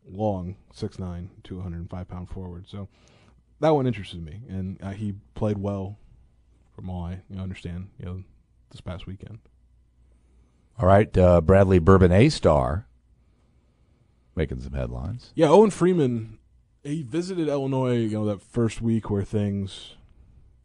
long 0.09 0.55
six 0.73 0.99
nine, 0.99 1.29
two 1.43 1.61
hundred 1.61 1.77
and 1.77 1.89
five 1.89 2.07
pound 2.07 2.29
forward. 2.29 2.67
So 2.67 2.87
that 3.59 3.69
one 3.69 3.87
interested 3.87 4.23
me, 4.23 4.41
and 4.49 4.81
uh, 4.81 4.91
he 4.91 5.13
played 5.35 5.57
well, 5.57 5.97
from 6.75 6.89
all 6.89 7.05
I 7.05 7.21
you 7.29 7.37
know, 7.37 7.43
understand. 7.43 7.89
You 7.99 8.05
know, 8.05 8.23
this 8.71 8.81
past 8.81 9.07
weekend. 9.07 9.39
All 10.79 10.87
right, 10.87 11.15
uh, 11.17 11.41
Bradley 11.41 11.79
Bourbonnais 11.79 12.31
star 12.31 12.87
making 14.35 14.61
some 14.61 14.73
headlines. 14.73 15.31
Yeah, 15.35 15.49
Owen 15.49 15.69
Freeman, 15.69 16.38
he 16.83 17.03
visited 17.03 17.47
Illinois. 17.47 17.97
You 17.97 18.09
know 18.11 18.25
that 18.25 18.41
first 18.41 18.81
week 18.81 19.09
where 19.09 19.23
things, 19.23 19.95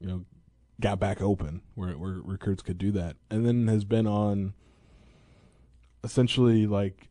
you 0.01 0.07
know, 0.07 0.25
got 0.81 0.99
back 0.99 1.21
open, 1.21 1.63
where 1.75 1.93
where 1.93 2.21
recruits 2.23 2.63
could 2.63 2.79
do 2.79 2.91
that, 2.93 3.17
and 3.31 3.47
then 3.47 3.69
has 3.69 3.85
been 3.85 4.07
on 4.07 4.55
essentially 6.03 6.67
like 6.67 7.09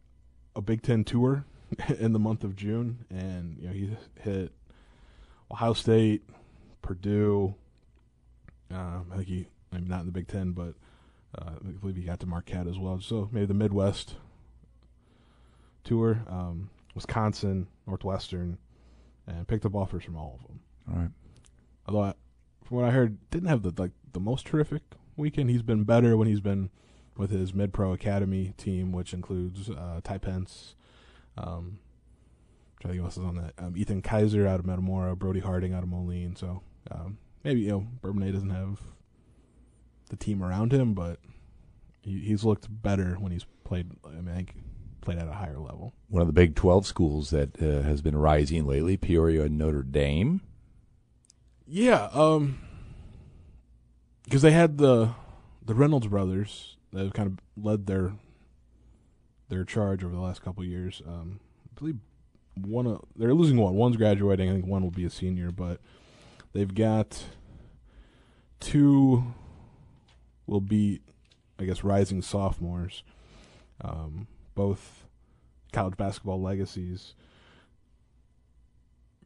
a 0.56 0.62
Big 0.62 0.82
Ten 0.82 1.04
tour 1.04 1.46
in 2.00 2.14
the 2.14 2.20
month 2.20 2.44
of 2.44 2.56
June, 2.56 3.06
and 3.10 3.58
you 3.60 3.68
know 3.68 3.74
he 3.74 3.98
hit 4.22 4.52
Ohio 5.52 5.74
State, 5.74 6.24
Purdue. 6.82 7.56
Um, 8.72 9.06
I 9.12 9.18
think 9.18 9.28
he, 9.28 9.48
maybe 9.72 9.88
not 9.88 10.02
in 10.02 10.08
the 10.08 10.12
Big 10.12 10.28
Ten, 10.28 10.52
but 10.52 10.74
uh, 11.38 11.52
I 11.56 11.72
believe 11.80 11.96
he 11.96 12.04
got 12.04 12.20
to 12.22 12.26
Marquette 12.26 12.68
as 12.68 12.80
well. 12.80 13.00
So 13.02 13.30
maybe 13.32 13.46
the 13.46 13.54
Midwest 13.54 14.16
tour, 15.84 16.24
um, 16.28 16.70
Wisconsin, 16.96 17.68
Northwestern, 17.86 18.58
and 19.28 19.48
picked 19.48 19.66
up 19.66 19.76
offers 19.76 20.04
from 20.04 20.18
all 20.18 20.40
of 20.40 20.48
them. 20.48 20.60
All 20.90 21.02
right. 21.02 21.12
Although, 21.88 22.02
I, 22.02 22.14
from 22.64 22.78
what 22.78 22.86
I 22.86 22.92
heard, 22.92 23.18
didn't 23.30 23.50
have 23.50 23.64
the 23.64 23.74
like 23.78 23.92
the 24.12 24.20
most 24.20 24.46
terrific 24.46 24.82
weekend. 25.18 25.50
He's 25.50 25.62
been 25.62 25.84
better 25.84 26.18
when 26.18 26.28
he's 26.28 26.42
been 26.42 26.70
with 27.18 27.32
his 27.32 27.54
mid 27.54 27.74
pro 27.74 27.94
academy 27.94 28.54
team, 28.58 28.92
which 28.92 29.14
includes 29.14 29.70
uh, 29.70 30.02
Ty 30.04 30.18
Pence. 30.20 30.76
Um, 31.38 31.80
I 32.84 32.90
think 32.90 33.02
else 33.02 33.18
is 33.18 33.24
on 33.24 33.36
that. 33.36 33.54
Um, 33.58 33.78
Ethan 33.78 34.02
Kaiser 34.02 34.46
out 34.48 34.60
of 34.60 34.66
Metamora, 34.66 35.16
Brody 35.16 35.40
Harding 35.40 35.74
out 35.74 35.84
of 35.84 35.90
Moline. 35.90 36.36
So 36.36 36.62
um, 36.92 37.18
maybe 37.44 37.62
you 37.62 37.70
know 37.70 37.88
Bourbonnais 38.02 38.34
doesn't 38.34 38.50
have 38.50 38.82
the 40.10 40.16
team 40.16 40.44
around 40.44 40.74
him, 40.74 40.94
but 40.94 41.20
he, 42.02 42.20
he's 42.20 42.44
looked 42.44 42.68
better 42.70 43.16
when 43.20 43.32
he's 43.32 43.46
played. 43.64 43.92
I 44.06 44.22
mean, 44.22 44.30
I 44.30 44.36
think 44.36 44.56
played 45.04 45.20
at 45.20 45.28
a 45.28 45.34
higher 45.34 45.60
level. 45.60 45.94
One 46.10 46.22
of 46.22 46.28
the 46.28 46.34
Big 46.34 46.56
12 46.56 46.88
schools 46.88 47.30
that 47.30 47.62
uh, 47.62 47.82
has 47.84 48.02
been 48.02 48.16
rising 48.16 48.66
lately, 48.66 48.98
Peoria 48.98 49.44
and 49.44 49.58
Notre 49.58 49.84
Dame. 49.84 50.42
Yeah, 51.68 52.10
um, 52.14 52.60
because 54.26 54.42
they 54.42 54.52
had 54.52 54.78
the 54.78 55.12
the 55.66 55.74
Reynolds 55.74 56.08
brothers 56.08 56.76
that 56.92 57.04
have 57.04 57.14
kind 57.14 57.28
of 57.28 57.64
led 57.64 57.86
their 57.88 58.14
their 59.50 59.64
charge 59.64 60.04
over 60.04 60.14
the 60.14 60.22
last 60.22 60.42
couple 60.42 60.64
of 60.64 60.70
years. 60.70 61.02
Um, 61.08 61.40
I 61.66 61.80
believe 61.80 61.98
one 62.60 62.86
of 62.86 63.02
they're 63.16 63.34
losing 63.34 63.58
one. 63.58 63.76
One's 63.76 63.98
graduating. 63.98 64.50
I 64.50 64.54
think 64.54 64.66
one 64.66 64.84
will 64.84 64.92
be 64.92 65.06
a 65.06 65.10
senior, 65.10 65.52
but 65.52 65.80
they've 66.54 66.74
got 66.74 67.24
two 68.60 69.34
will 70.46 70.62
be, 70.62 71.02
I 71.60 71.64
guess, 71.66 71.84
rising 71.84 72.22
sophomores. 72.22 73.04
Um, 73.82 74.28
both 74.56 75.08
college 75.72 75.98
basketball 75.98 76.42
legacies. 76.42 77.16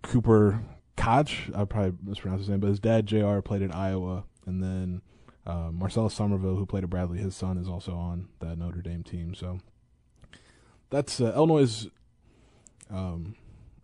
Cooper 0.02 0.64
Koch, 0.96 1.50
I 1.56 1.66
probably 1.66 1.94
mispronounced 2.04 2.42
his 2.42 2.50
name, 2.50 2.60
but 2.60 2.68
his 2.68 2.80
dad 2.80 3.06
Jr. 3.06 3.40
played 3.40 3.62
at 3.62 3.76
Iowa, 3.76 4.24
and 4.46 4.64
then 4.64 5.02
uh, 5.46 5.70
Marcellus 5.72 6.18
Sommerville, 6.18 6.58
who 6.58 6.66
played 6.66 6.84
at 6.84 6.90
Bradley, 6.90 7.20
his 7.20 7.36
son 7.36 7.58
is 7.58 7.68
also 7.68 7.94
on 7.94 8.30
that 8.40 8.58
Notre 8.58 8.82
Dame 8.82 9.04
team. 9.04 9.34
So 9.36 9.60
that's 10.90 11.20
uh, 11.20 11.34
Illinois 11.36 11.88
um, 12.90 13.36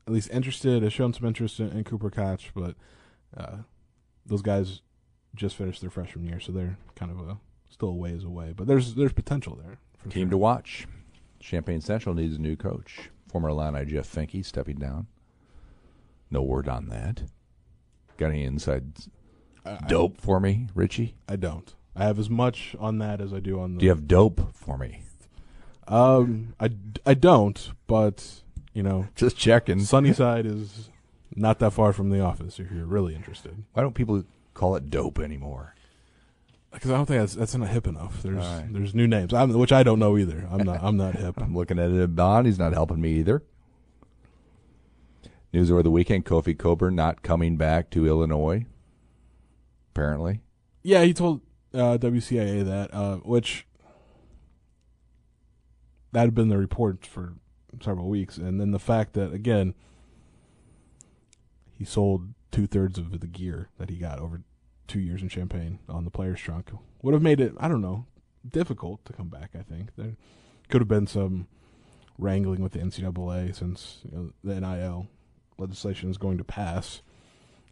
at 0.07 0.13
least 0.13 0.29
interested, 0.31 0.83
has 0.83 0.93
shown 0.93 1.13
some 1.13 1.27
interest 1.27 1.59
in, 1.59 1.69
in 1.69 1.83
Cooper 1.83 2.09
Koch, 2.09 2.51
but 2.55 2.75
uh, 3.35 3.57
those 4.25 4.41
guys 4.41 4.81
just 5.35 5.55
finished 5.55 5.81
their 5.81 5.89
freshman 5.89 6.25
year, 6.25 6.39
so 6.39 6.51
they're 6.51 6.77
kind 6.95 7.11
of 7.11 7.19
a 7.27 7.37
still 7.69 7.89
a 7.89 7.93
ways 7.93 8.23
away. 8.23 8.53
But 8.55 8.67
there's 8.67 8.95
there's 8.95 9.13
potential 9.13 9.59
there. 9.61 9.79
Team 10.09 10.25
sure. 10.25 10.31
to 10.31 10.37
watch. 10.37 10.87
Champaign 11.43 11.81
Central 11.81 12.15
needs 12.15 12.37
a 12.37 12.41
new 12.41 12.55
coach. 12.55 13.09
Former 13.29 13.49
Illini 13.49 13.85
Jeff 13.85 14.07
Finke 14.11 14.45
stepping 14.45 14.77
down. 14.77 15.07
No 16.31 16.41
word 16.41 16.69
on 16.69 16.87
that. 16.87 17.23
Got 18.17 18.27
any 18.27 18.43
inside 18.43 18.93
I, 19.65 19.77
dope 19.87 20.21
for 20.21 20.39
me, 20.39 20.67
Richey? 20.73 21.15
I 21.27 21.35
don't. 21.35 21.73
I 21.95 22.05
have 22.05 22.17
as 22.17 22.29
much 22.29 22.75
on 22.79 22.97
that 22.99 23.19
as 23.19 23.33
I 23.33 23.39
do 23.39 23.59
on 23.59 23.73
the. 23.73 23.79
Do 23.79 23.85
you 23.85 23.89
have 23.91 24.07
dope 24.07 24.55
for 24.55 24.77
me? 24.77 25.01
Um, 25.87 26.53
I, 26.59 26.69
I 27.05 27.13
don't, 27.13 27.71
but 27.87 28.41
you 28.73 28.81
know, 28.81 29.07
Just 29.15 29.37
checking. 29.37 29.81
Sunnyside 29.81 30.45
is 30.45 30.89
not 31.35 31.59
that 31.59 31.71
far 31.71 31.91
from 31.91 32.09
the 32.09 32.21
office 32.21 32.59
if 32.59 32.71
you're 32.71 32.85
really 32.85 33.15
interested. 33.15 33.63
Why 33.73 33.83
don't 33.83 33.95
people 33.95 34.23
call 34.53 34.75
it 34.75 34.89
dope 34.89 35.19
anymore? 35.19 35.75
Because 36.73 36.89
I 36.89 36.95
don't 36.95 37.05
think 37.05 37.21
that's 37.21 37.35
that's 37.35 37.55
not 37.55 37.69
hip 37.69 37.87
enough. 37.87 38.23
There's 38.23 38.37
right. 38.37 38.65
there's 38.71 38.95
new 38.95 39.07
names, 39.07 39.33
I'm, 39.33 39.53
which 39.53 39.71
I 39.71 39.83
don't 39.83 39.99
know 39.99 40.17
either. 40.17 40.47
I'm 40.49 40.63
not 40.63 40.83
I'm 40.83 40.97
not 40.97 41.15
hip. 41.15 41.35
I'm 41.37 41.55
looking 41.55 41.77
at 41.77 41.91
it. 41.91 42.15
Don, 42.15 42.45
he's 42.45 42.57
not 42.59 42.73
helping 42.73 42.99
me 42.99 43.13
either. 43.13 43.43
News 45.53 45.69
over 45.69 45.83
the 45.83 45.91
weekend: 45.91 46.25
Kofi 46.25 46.57
Cockburn 46.57 46.95
not 46.95 47.21
coming 47.21 47.57
back 47.57 47.91
to 47.91 48.07
Illinois. 48.07 48.65
Apparently, 49.91 50.41
Yeah, 50.81 51.03
he 51.03 51.13
told 51.13 51.41
uh, 51.75 51.99
WCIA 51.99 52.65
that, 52.65 52.91
uh, 52.91 53.17
which 53.17 53.67
that 56.11 56.21
had 56.21 56.33
been 56.33 56.49
the 56.49 56.57
report 56.57 57.05
for 57.05 57.33
several 57.81 58.07
weeks, 58.07 58.37
and 58.37 58.59
then 58.59 58.71
the 58.71 58.79
fact 58.79 59.13
that 59.13 59.31
again 59.31 59.75
he 61.71 61.85
sold 61.85 62.33
two 62.51 62.65
thirds 62.65 62.97
of 62.97 63.19
the 63.19 63.27
gear 63.27 63.69
that 63.77 63.89
he 63.89 63.97
got 63.97 64.19
over 64.19 64.41
two 64.87 64.99
years 64.99 65.21
in 65.21 65.29
Champaign 65.29 65.79
on 65.87 66.05
the 66.05 66.11
player's 66.11 66.39
trunk 66.39 66.71
would 67.01 67.13
have 67.13 67.23
made 67.23 67.39
it 67.39 67.53
I 67.59 67.67
don't 67.67 67.81
know 67.81 68.05
difficult 68.47 69.03
to 69.05 69.13
come 69.13 69.29
back. 69.29 69.51
I 69.57 69.61
think 69.61 69.95
there 69.95 70.15
could 70.69 70.81
have 70.81 70.87
been 70.87 71.07
some 71.07 71.47
wrangling 72.17 72.61
with 72.61 72.73
the 72.73 72.79
NCAA 72.79 73.55
since 73.55 73.99
you 74.03 74.17
know, 74.17 74.31
the 74.43 74.59
NIL 74.59 75.07
legislation 75.57 76.09
is 76.09 76.17
going 76.17 76.37
to 76.37 76.43
pass. 76.43 77.01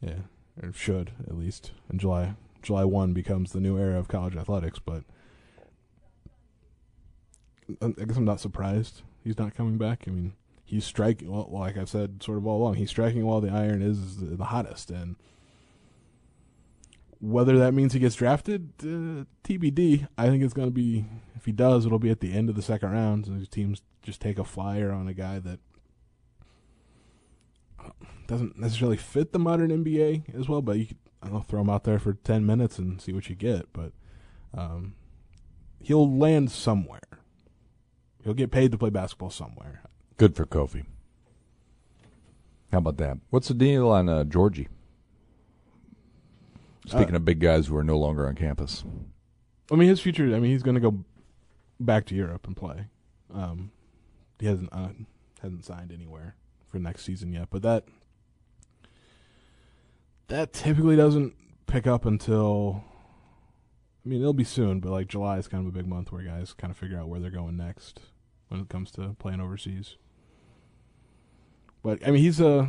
Yeah, 0.01 0.19
or 0.61 0.73
should 0.73 1.11
at 1.27 1.37
least 1.37 1.71
in 1.91 1.99
July. 1.99 2.35
July 2.61 2.85
one 2.85 3.13
becomes 3.13 3.51
the 3.51 3.59
new 3.59 3.77
era 3.77 3.97
of 3.97 4.07
college 4.07 4.35
athletics, 4.35 4.79
but 4.79 5.03
I 7.81 8.03
guess 8.05 8.17
I'm 8.17 8.25
not 8.25 8.39
surprised 8.39 9.01
he's 9.23 9.37
not 9.37 9.55
coming 9.55 9.77
back. 9.77 10.03
I 10.07 10.11
mean, 10.11 10.33
he's 10.63 10.85
striking. 10.85 11.31
Well, 11.31 11.49
like 11.51 11.77
I've 11.77 11.89
said, 11.89 12.21
sort 12.23 12.37
of 12.37 12.47
all 12.47 12.61
along, 12.61 12.75
he's 12.75 12.89
striking 12.89 13.25
while 13.25 13.41
the 13.41 13.51
iron 13.51 13.81
is 13.81 14.17
the 14.17 14.45
hottest, 14.45 14.89
and 14.91 15.15
whether 17.21 17.57
that 17.59 17.73
means 17.73 17.93
he 17.93 17.99
gets 17.99 18.15
drafted, 18.15 18.73
uh, 18.81 19.25
TBD. 19.43 20.07
I 20.17 20.27
think 20.27 20.43
it's 20.43 20.53
going 20.53 20.67
to 20.67 20.73
be 20.73 21.05
if 21.35 21.45
he 21.45 21.51
does, 21.51 21.85
it'll 21.85 21.99
be 21.99 22.09
at 22.09 22.19
the 22.19 22.33
end 22.33 22.49
of 22.49 22.55
the 22.55 22.61
second 22.61 22.91
round. 22.91 23.27
So 23.27 23.33
these 23.33 23.47
teams 23.47 23.81
just 24.01 24.19
take 24.19 24.39
a 24.39 24.43
flyer 24.43 24.91
on 24.91 25.07
a 25.07 25.13
guy 25.13 25.39
that 25.39 25.59
doesn't 28.27 28.57
necessarily 28.57 28.97
fit 28.97 29.33
the 29.33 29.39
modern 29.39 29.69
NBA 29.69 30.35
as 30.35 30.49
well. 30.49 30.61
But 30.61 30.79
you 30.79 30.87
could 30.87 30.97
I 31.23 31.29
don't 31.29 31.47
throw 31.47 31.61
him 31.61 31.69
out 31.69 31.83
there 31.83 31.99
for 31.99 32.13
ten 32.13 32.45
minutes 32.45 32.79
and 32.79 32.99
see 32.99 33.13
what 33.13 33.29
you 33.29 33.35
get. 33.35 33.71
But 33.71 33.91
um, 34.55 34.95
he'll 35.79 36.17
land 36.17 36.51
somewhere. 36.51 36.99
He'll 38.23 38.33
get 38.33 38.51
paid 38.51 38.71
to 38.71 38.77
play 38.77 38.89
basketball 38.89 39.29
somewhere. 39.29 39.83
Good 40.17 40.35
for 40.35 40.45
Kofi. 40.45 40.85
How 42.71 42.79
about 42.79 42.97
that? 42.97 43.17
What's 43.29 43.49
the 43.49 43.53
deal 43.53 43.89
on 43.89 44.07
uh, 44.07 44.23
Giorgi? 44.23 44.67
Speaking 46.87 47.13
Uh, 47.13 47.17
of 47.17 47.25
big 47.25 47.39
guys 47.39 47.67
who 47.67 47.77
are 47.77 47.83
no 47.83 47.97
longer 47.97 48.27
on 48.27 48.35
campus. 48.35 48.83
I 49.71 49.75
mean, 49.75 49.87
his 49.87 50.01
future. 50.01 50.25
I 50.35 50.39
mean, 50.39 50.51
he's 50.51 50.63
going 50.63 50.75
to 50.75 50.81
go 50.81 51.03
back 51.79 52.05
to 52.07 52.15
Europe 52.15 52.47
and 52.47 52.55
play. 52.55 52.87
Um, 53.33 53.71
he 54.39 54.47
hasn't 54.47 54.69
uh, 54.73 54.89
hasn't 55.41 55.63
signed 55.65 55.91
anywhere 55.91 56.35
for 56.67 56.79
next 56.79 57.03
season 57.03 57.31
yet, 57.31 57.47
but 57.49 57.61
that 57.61 57.85
that 60.27 60.53
typically 60.53 60.95
doesn't 60.95 61.35
pick 61.67 61.87
up 61.87 62.05
until. 62.05 62.83
I 64.03 64.09
mean, 64.09 64.19
it'll 64.19 64.33
be 64.33 64.43
soon, 64.43 64.79
but 64.79 64.89
like 64.91 65.07
July 65.07 65.37
is 65.37 65.47
kind 65.47 65.61
of 65.65 65.73
a 65.73 65.77
big 65.77 65.87
month 65.87 66.11
where 66.11 66.23
guys 66.23 66.53
kind 66.53 66.71
of 66.71 66.77
figure 66.77 66.97
out 66.99 67.07
where 67.07 67.19
they're 67.19 67.29
going 67.29 67.55
next 67.55 67.99
when 68.47 68.59
it 68.59 68.67
comes 68.69 68.89
to 68.93 69.15
playing 69.19 69.39
overseas. 69.39 69.97
But 71.83 72.05
I 72.05 72.09
mean, 72.11 72.21
he's 72.23 72.39
a 72.39 72.67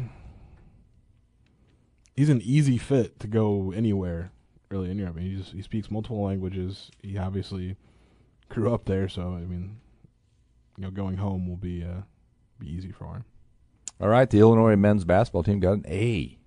he's 2.16 2.28
an 2.28 2.40
easy 2.42 2.78
fit 2.78 3.19
to 3.21 3.26
go 3.26 3.73
anywhere 3.73 4.33
really 4.71 4.90
in 4.90 4.99
Europe. 4.99 5.16
I 5.16 5.21
mean, 5.21 5.31
he 5.31 5.37
just 5.37 5.52
he 5.52 5.62
speaks 5.62 5.90
multiple 5.90 6.23
languages. 6.23 6.90
He 7.02 7.19
obviously 7.19 7.76
grew 8.49 8.73
up 8.73 8.85
there, 8.87 9.09
so 9.09 9.35
I 9.35 9.40
mean, 9.40 9.81
you 10.76 10.85
know, 10.85 10.90
going 10.90 11.16
home 11.16 11.49
will 11.49 11.57
be 11.57 11.85
uh, 11.85 12.02
be 12.59 12.69
easy 12.69 12.92
for 12.92 13.14
him. 13.16 13.25
All 14.00 14.09
right, 14.09 14.28
the 14.28 14.40
Illinois 14.40 14.76
men's 14.76 15.04
basketball 15.04 15.42
team 15.45 15.61
got 15.61 15.73
an 15.73 15.85
A. 15.87 16.38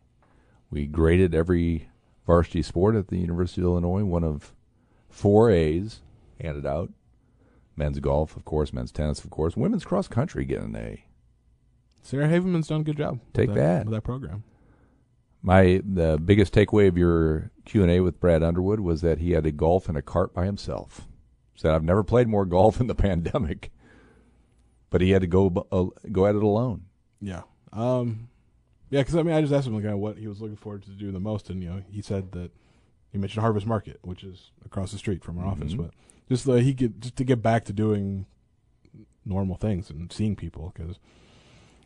We 0.70 0.88
graded 0.88 1.34
every 1.34 1.90
varsity 2.26 2.62
sport 2.62 2.96
at 2.96 3.08
the 3.08 3.18
University 3.18 3.62
of 3.62 3.66
Illinois, 3.66 4.04
one 4.04 4.24
of 4.24 4.54
four 5.10 5.50
A's 5.50 6.02
handed 6.42 6.66
out. 6.66 6.92
Men's 7.78 8.00
golf, 8.00 8.36
of 8.36 8.46
course, 8.46 8.74
men's 8.74 8.92
tennis, 8.92 9.24
of 9.24 9.30
course, 9.30 9.56
women's 9.56 9.86
cross 9.86 10.08
country 10.08 10.46
getting 10.46 10.76
an 10.76 10.76
A. 10.76 11.06
Sarah 12.02 12.28
Haveman's 12.28 12.68
done 12.68 12.82
a 12.82 12.84
good 12.84 12.98
job. 12.98 13.20
with 13.20 13.34
Take 13.34 13.54
that. 13.54 13.86
with 13.86 13.94
that 13.94 14.04
program. 14.04 14.44
My 15.46 15.80
the 15.86 16.20
biggest 16.24 16.54
takeaway 16.54 16.88
of 16.88 16.98
your 16.98 17.52
Q 17.66 17.84
and 17.84 17.92
A 17.92 18.00
with 18.00 18.20
Brad 18.20 18.42
Underwood 18.42 18.80
was 18.80 19.02
that 19.02 19.20
he 19.20 19.32
had 19.32 19.44
to 19.44 19.52
golf 19.52 19.88
in 19.88 19.96
a 19.96 20.02
cart 20.02 20.34
by 20.34 20.46
himself. 20.46 21.08
Said 21.54 21.72
I've 21.72 21.84
never 21.84 22.04
played 22.04 22.28
more 22.28 22.46
golf 22.46 22.80
in 22.82 22.88
the 22.88 22.96
pandemic, 22.96 23.72
but 24.90 25.02
he 25.02 25.12
had 25.12 25.22
to 25.22 25.28
go 25.28 25.68
uh, 25.72 26.08
go 26.12 26.26
at 26.26 26.36
it 26.36 26.42
alone. 26.42 26.86
Yeah. 27.22 27.44
Um, 27.72 28.30
yeah, 28.90 29.02
because 29.02 29.16
I 29.16 29.22
mean, 29.22 29.36
I 29.36 29.42
just 29.42 29.54
asked 29.54 29.68
him 29.68 29.74
kind 29.76 29.94
of 29.94 30.00
what 30.00 30.18
he 30.18 30.28
was 30.28 30.42
looking 30.42 30.58
forward 30.58 30.82
to 30.84 30.90
do 30.92 31.12
the 31.12 31.20
most, 31.20 31.50
and 31.52 31.62
you 31.62 31.70
know, 31.70 31.84
he 31.92 32.02
said 32.02 32.32
that 32.32 32.52
he 33.12 33.20
mentioned 33.20 33.42
Harvest 33.42 33.68
Market, 33.68 34.00
which 34.02 34.24
is 34.24 34.52
across 34.66 34.92
the 34.92 34.98
street 34.98 35.24
from 35.24 35.38
our 35.38 35.46
office, 35.46 35.74
Mhm. 35.74 35.78
but 35.78 35.92
just 36.28 36.46
that 36.46 36.64
he 36.64 36.74
could 36.74 37.02
just 37.02 37.16
to 37.18 37.24
get 37.24 37.44
back 37.44 37.66
to 37.66 37.74
doing 37.74 38.26
normal 39.24 39.58
things 39.58 39.92
and 39.92 40.12
seeing 40.12 40.36
people 40.36 40.72
because 40.76 40.98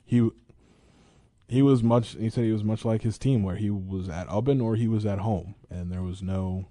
he 0.06 0.30
he 1.50 1.62
was 1.62 1.82
much. 1.82 2.15
He 2.15 2.29
said 2.29 2.44
he 2.44 2.51
was 2.51 2.63
much 2.63 2.86
like 2.86 3.01
his 3.01 3.18
team, 3.18 3.44
where 3.44 3.56
he 3.56 3.70
was 3.70 4.08
at 4.08 4.27
Ubben 4.27 4.62
or 4.62 4.75
he 4.75 4.88
was 4.88 5.06
at 5.06 5.20
home, 5.20 5.56
and 5.70 5.91
there 5.91 6.03
was 6.03 6.22
no 6.22 6.68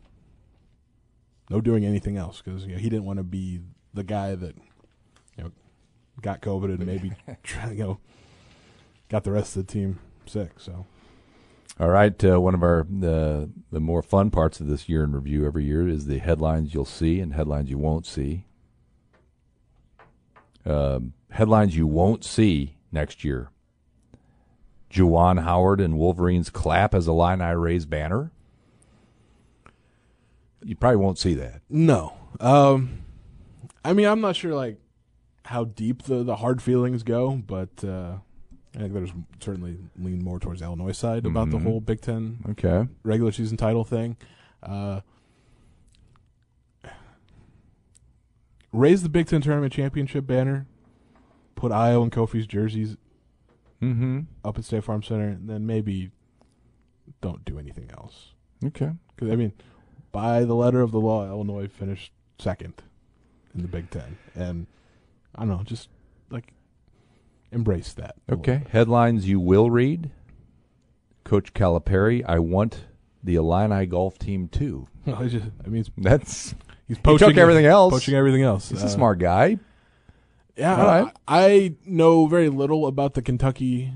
no 1.51 1.61
doing 1.61 1.85
anything 1.85 2.17
else 2.17 2.41
because 2.43 2.65
you 2.65 2.73
know, 2.73 2.79
he 2.79 2.89
didn't 2.89 3.05
want 3.05 3.19
to 3.19 3.25
be 3.25 3.61
the 3.93 4.05
guy 4.05 4.35
that 4.35 4.55
you 5.37 5.45
know 5.45 5.51
got 6.23 6.41
COVID 6.41 6.67
and 6.67 6.87
maybe 6.87 7.13
try, 7.43 7.73
you 7.73 7.83
know 7.83 8.01
got 9.09 9.25
the 9.25 9.33
rest 9.33 9.57
of 9.57 9.67
the 9.67 9.73
team 9.73 9.99
sick. 10.27 10.53
So 10.59 10.87
All 11.81 11.89
right, 11.89 12.25
uh, 12.25 12.41
one 12.41 12.55
of 12.55 12.63
our 12.63 12.87
the 12.89 13.51
the 13.73 13.81
more 13.81 14.03
fun 14.03 14.31
parts 14.31 14.61
of 14.61 14.69
this 14.69 14.89
year 14.89 15.03
in 15.03 15.13
review 15.13 15.45
every 15.45 15.65
year 15.65 15.89
is 15.89 16.07
the 16.07 16.19
headlines 16.19 16.73
you'll 16.73 16.85
see 16.85 17.21
and 17.21 17.35
headlines 17.35 17.71
you 17.71 17.79
won't 17.79 18.07
see. 18.07 18.45
Um, 20.65 21.15
headlines 21.31 21.77
you 21.77 21.87
won't 21.87 22.25
see 22.25 22.77
next 22.93 23.25
year. 23.25 23.51
Juwan 24.91 25.43
Howard 25.43 25.81
and 25.81 25.99
Wolverines 25.99 26.51
clap 26.51 26.95
as 26.95 27.07
Illini 27.09 27.55
raise 27.55 27.85
banner. 27.87 28.31
You 30.65 30.75
probably 30.77 30.97
won't 30.97 31.19
see 31.19 31.35
that. 31.35 31.61
no, 31.69 32.15
um, 32.41 32.99
I 33.85 33.93
mean 33.93 34.07
I'm 34.07 34.21
not 34.21 34.35
sure 34.37 34.55
like 34.55 34.79
how 35.45 35.65
deep 35.65 36.03
the 36.05 36.23
the 36.25 36.37
hard 36.37 36.61
feelings 36.63 37.03
go, 37.03 37.33
but 37.37 37.69
uh, 37.85 38.17
I 38.75 38.79
think 38.79 38.93
there's 38.93 39.13
certainly 39.41 39.79
lean 39.99 40.23
more 40.25 40.39
towards 40.41 40.61
Illinois 40.63 40.93
side 40.93 41.27
about 41.27 41.51
the 41.51 41.59
Mhm. 41.59 41.63
whole 41.63 41.81
Big 41.81 42.01
Ten 42.01 42.39
Okay. 42.51 42.89
regular 43.03 43.31
season 43.33 43.57
title 43.57 43.85
thing. 43.85 44.17
Uh, 44.63 45.01
raise 48.73 49.03
the 49.03 49.09
Big 49.09 49.27
Ten 49.27 49.41
tournament 49.41 49.73
championship 49.73 50.27
banner, 50.27 50.67
put 51.55 51.73
Ayo 51.73 52.03
and 52.03 52.13
Kofi's 52.13 52.47
jerseys 52.47 52.97
Mm-hmm. 53.83 54.21
up 54.45 54.59
at 54.59 54.65
State 54.65 54.85
Farm 54.85 55.03
Center, 55.03 55.29
and 55.29 55.49
then 55.49 55.65
maybe 55.67 56.11
don't 57.21 57.45
do 57.45 57.59
anything 57.59 57.91
else. 57.97 58.33
Okay. 58.65 58.91
Because 59.15 59.31
I 59.33 59.37
mean, 59.37 59.53
by 60.13 60.45
the 60.45 60.55
letter 60.55 60.81
of 60.81 60.91
the 60.91 61.01
law, 61.01 61.27
Illinois 61.29 61.69
finished 61.69 62.13
second 62.39 62.75
in 63.55 63.63
the 63.63 63.69
Big 63.69 63.91
Ten, 63.91 64.19
and 64.35 64.67
I 65.35 65.41
don't 65.41 65.49
know, 65.49 65.63
just 65.63 65.89
like 66.31 66.53
embrace 67.53 67.93
that. 67.95 68.17
Okay. 68.31 68.65
Headlines 68.71 69.29
you 69.29 69.39
will 69.41 69.71
read. 69.71 70.11
Coach 71.25 71.53
Calipari, 71.53 72.25
I 72.27 72.39
want 72.39 72.87
the 73.23 73.35
Illini 73.37 73.87
golf 73.87 74.19
team 74.19 74.49
too. 74.49 74.89
Well, 75.07 75.23
it's 75.23 75.33
just- 75.33 75.47
I 75.65 75.69
mean, 75.69 75.85
That's 75.97 76.55
he's 76.87 76.99
poaching 76.99 77.29
took 77.29 77.37
everything 77.39 77.65
else. 77.67 77.95
Poaching 77.95 78.15
everything 78.15 78.43
else. 78.43 78.69
he's 78.71 78.83
Uh, 78.83 78.87
a 78.87 78.91
smart 78.91 79.19
guy. 79.19 79.59
Yeah, 80.59 80.77
All 80.77 80.87
right. 80.87 81.13
I, 81.29 81.45
I 81.47 81.75
know 81.87 82.27
very 82.27 82.49
little 82.49 82.87
about 82.87 83.15
the 83.15 83.23
Kentucky 83.23 83.93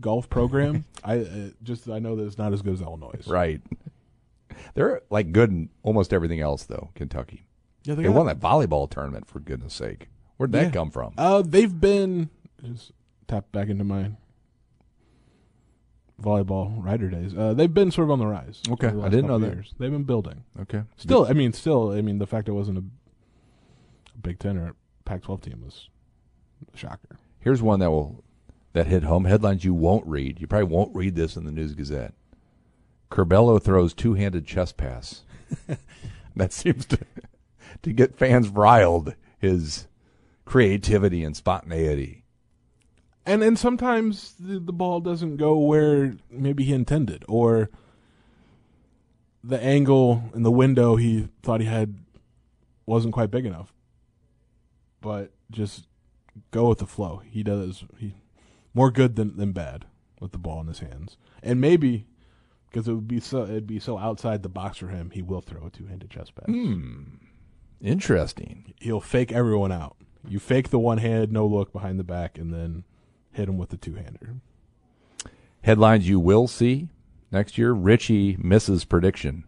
golf 0.00 0.30
program. 0.30 0.86
I 1.04 1.18
uh, 1.18 1.48
just 1.62 1.88
I 1.88 1.98
know 1.98 2.16
that 2.16 2.24
it's 2.24 2.38
not 2.38 2.52
as 2.54 2.62
good 2.62 2.72
as 2.72 2.80
Illinois. 2.80 3.20
Right. 3.26 3.60
They're 4.74 5.02
like 5.10 5.32
good 5.32 5.50
in 5.50 5.68
almost 5.82 6.12
everything 6.12 6.40
else 6.40 6.64
though, 6.64 6.90
Kentucky. 6.94 7.46
Yeah, 7.84 7.94
They 7.94 8.04
got- 8.04 8.14
won 8.14 8.26
that 8.26 8.40
volleyball 8.40 8.90
tournament 8.90 9.28
for 9.28 9.38
goodness 9.40 9.74
sake. 9.74 10.08
Where'd 10.38 10.52
that 10.52 10.62
Yeah. 10.64 10.70
come 10.70 10.90
from? 10.90 11.12
Uh, 11.18 11.42
they've 11.42 11.78
been 11.80 12.30
just 12.64 12.92
tap 13.26 13.50
back 13.52 13.68
into 13.68 13.84
my 13.84 14.12
volleyball 16.22 16.82
rider 16.82 17.08
days. 17.08 17.36
Uh, 17.36 17.54
they've 17.54 17.72
been 17.72 17.90
sort 17.90 18.06
of 18.06 18.12
on 18.12 18.18
the 18.18 18.26
rise. 18.26 18.60
Okay, 18.70 18.90
the 18.90 19.02
I 19.02 19.08
didn't 19.08 19.26
know 19.26 19.38
that. 19.38 19.54
Years. 19.54 19.74
They've 19.78 19.90
been 19.90 20.04
building. 20.04 20.44
Okay. 20.60 20.82
Still, 20.96 21.26
I 21.26 21.32
mean, 21.32 21.52
still, 21.52 21.90
I 21.92 22.00
mean, 22.02 22.18
the 22.18 22.26
fact 22.26 22.48
it 22.48 22.52
wasn't 22.52 22.78
a, 22.78 22.84
Big 24.20 24.38
Ten 24.40 24.56
or 24.56 24.74
Pac-12 25.04 25.42
team 25.42 25.62
was 25.64 25.88
shocker. 26.74 27.18
Here's 27.40 27.62
one 27.62 27.80
that 27.80 27.90
will 27.90 28.24
that 28.72 28.86
hit 28.86 29.04
home. 29.04 29.24
Headlines 29.24 29.64
you 29.64 29.74
won't 29.74 30.06
read. 30.06 30.40
You 30.40 30.46
probably 30.46 30.74
won't 30.74 30.94
read 30.94 31.14
this 31.14 31.36
in 31.36 31.44
the 31.44 31.52
News 31.52 31.74
Gazette. 31.74 32.14
Curbelo 33.10 33.60
throws 33.60 33.94
two-handed 33.94 34.46
chest 34.46 34.76
pass. 34.76 35.22
that 36.36 36.52
seems 36.52 36.86
to 36.86 36.98
to 37.82 37.92
get 37.92 38.16
fans 38.16 38.48
riled. 38.48 39.14
His 39.38 39.86
creativity 40.44 41.22
and 41.22 41.36
spontaneity. 41.36 42.24
And 43.26 43.42
and 43.42 43.58
sometimes 43.58 44.34
the, 44.40 44.58
the 44.58 44.72
ball 44.72 45.00
doesn't 45.00 45.36
go 45.36 45.58
where 45.58 46.16
maybe 46.30 46.64
he 46.64 46.72
intended, 46.72 47.24
or 47.28 47.70
the 49.44 49.60
angle 49.62 50.24
and 50.34 50.44
the 50.44 50.50
window 50.50 50.96
he 50.96 51.28
thought 51.42 51.60
he 51.60 51.66
had 51.66 51.98
wasn't 52.86 53.12
quite 53.12 53.30
big 53.30 53.44
enough. 53.44 53.72
But 55.00 55.30
just 55.50 55.87
go 56.50 56.68
with 56.68 56.78
the 56.78 56.86
flow. 56.86 57.22
He 57.28 57.42
does 57.42 57.84
he 57.98 58.14
more 58.74 58.90
good 58.90 59.16
than 59.16 59.36
than 59.36 59.52
bad 59.52 59.86
with 60.20 60.32
the 60.32 60.38
ball 60.38 60.60
in 60.60 60.66
his 60.66 60.80
hands, 60.80 61.16
and 61.42 61.60
maybe 61.60 62.06
because 62.70 62.88
it 62.88 62.94
would 62.94 63.08
be 63.08 63.20
so 63.20 63.42
it'd 63.42 63.66
be 63.66 63.78
so 63.78 63.98
outside 63.98 64.42
the 64.42 64.48
box 64.48 64.78
for 64.78 64.88
him, 64.88 65.10
he 65.10 65.22
will 65.22 65.40
throw 65.40 65.66
a 65.66 65.70
two 65.70 65.86
handed 65.86 66.10
chest 66.10 66.34
pass. 66.34 66.46
Hmm. 66.46 67.02
Interesting. 67.80 68.74
He'll 68.80 69.00
fake 69.00 69.32
everyone 69.32 69.72
out. 69.72 69.96
You 70.26 70.38
fake 70.38 70.70
the 70.70 70.78
one 70.78 70.98
hand, 70.98 71.30
no 71.30 71.46
look 71.46 71.72
behind 71.72 71.98
the 71.98 72.04
back, 72.04 72.36
and 72.36 72.52
then 72.52 72.84
hit 73.30 73.48
him 73.48 73.56
with 73.56 73.70
the 73.70 73.76
two 73.76 73.94
hander. 73.94 74.36
Headlines 75.62 76.08
you 76.08 76.18
will 76.18 76.48
see 76.48 76.88
next 77.30 77.56
year. 77.56 77.72
Richey 77.72 78.36
misses 78.38 78.84
prediction. 78.84 79.44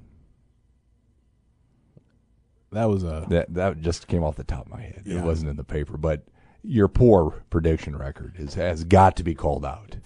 That 2.72 2.84
was 2.88 3.02
a 3.02 3.26
That 3.28 3.52
that 3.54 3.80
just 3.80 4.06
came 4.06 4.22
off 4.22 4.36
the 4.36 4.44
top 4.44 4.66
of 4.66 4.72
my 4.72 4.80
head. 4.80 5.02
Yeah. 5.04 5.18
It 5.18 5.24
wasn't 5.24 5.50
in 5.50 5.56
the 5.56 5.64
paper, 5.64 5.96
but 5.96 6.24
your 6.62 6.88
poor 6.88 7.42
prediction 7.50 7.96
record 7.96 8.34
is 8.38 8.54
has 8.54 8.84
got 8.84 9.16
to 9.16 9.24
be 9.24 9.34
called 9.34 9.64
out. 9.64 9.96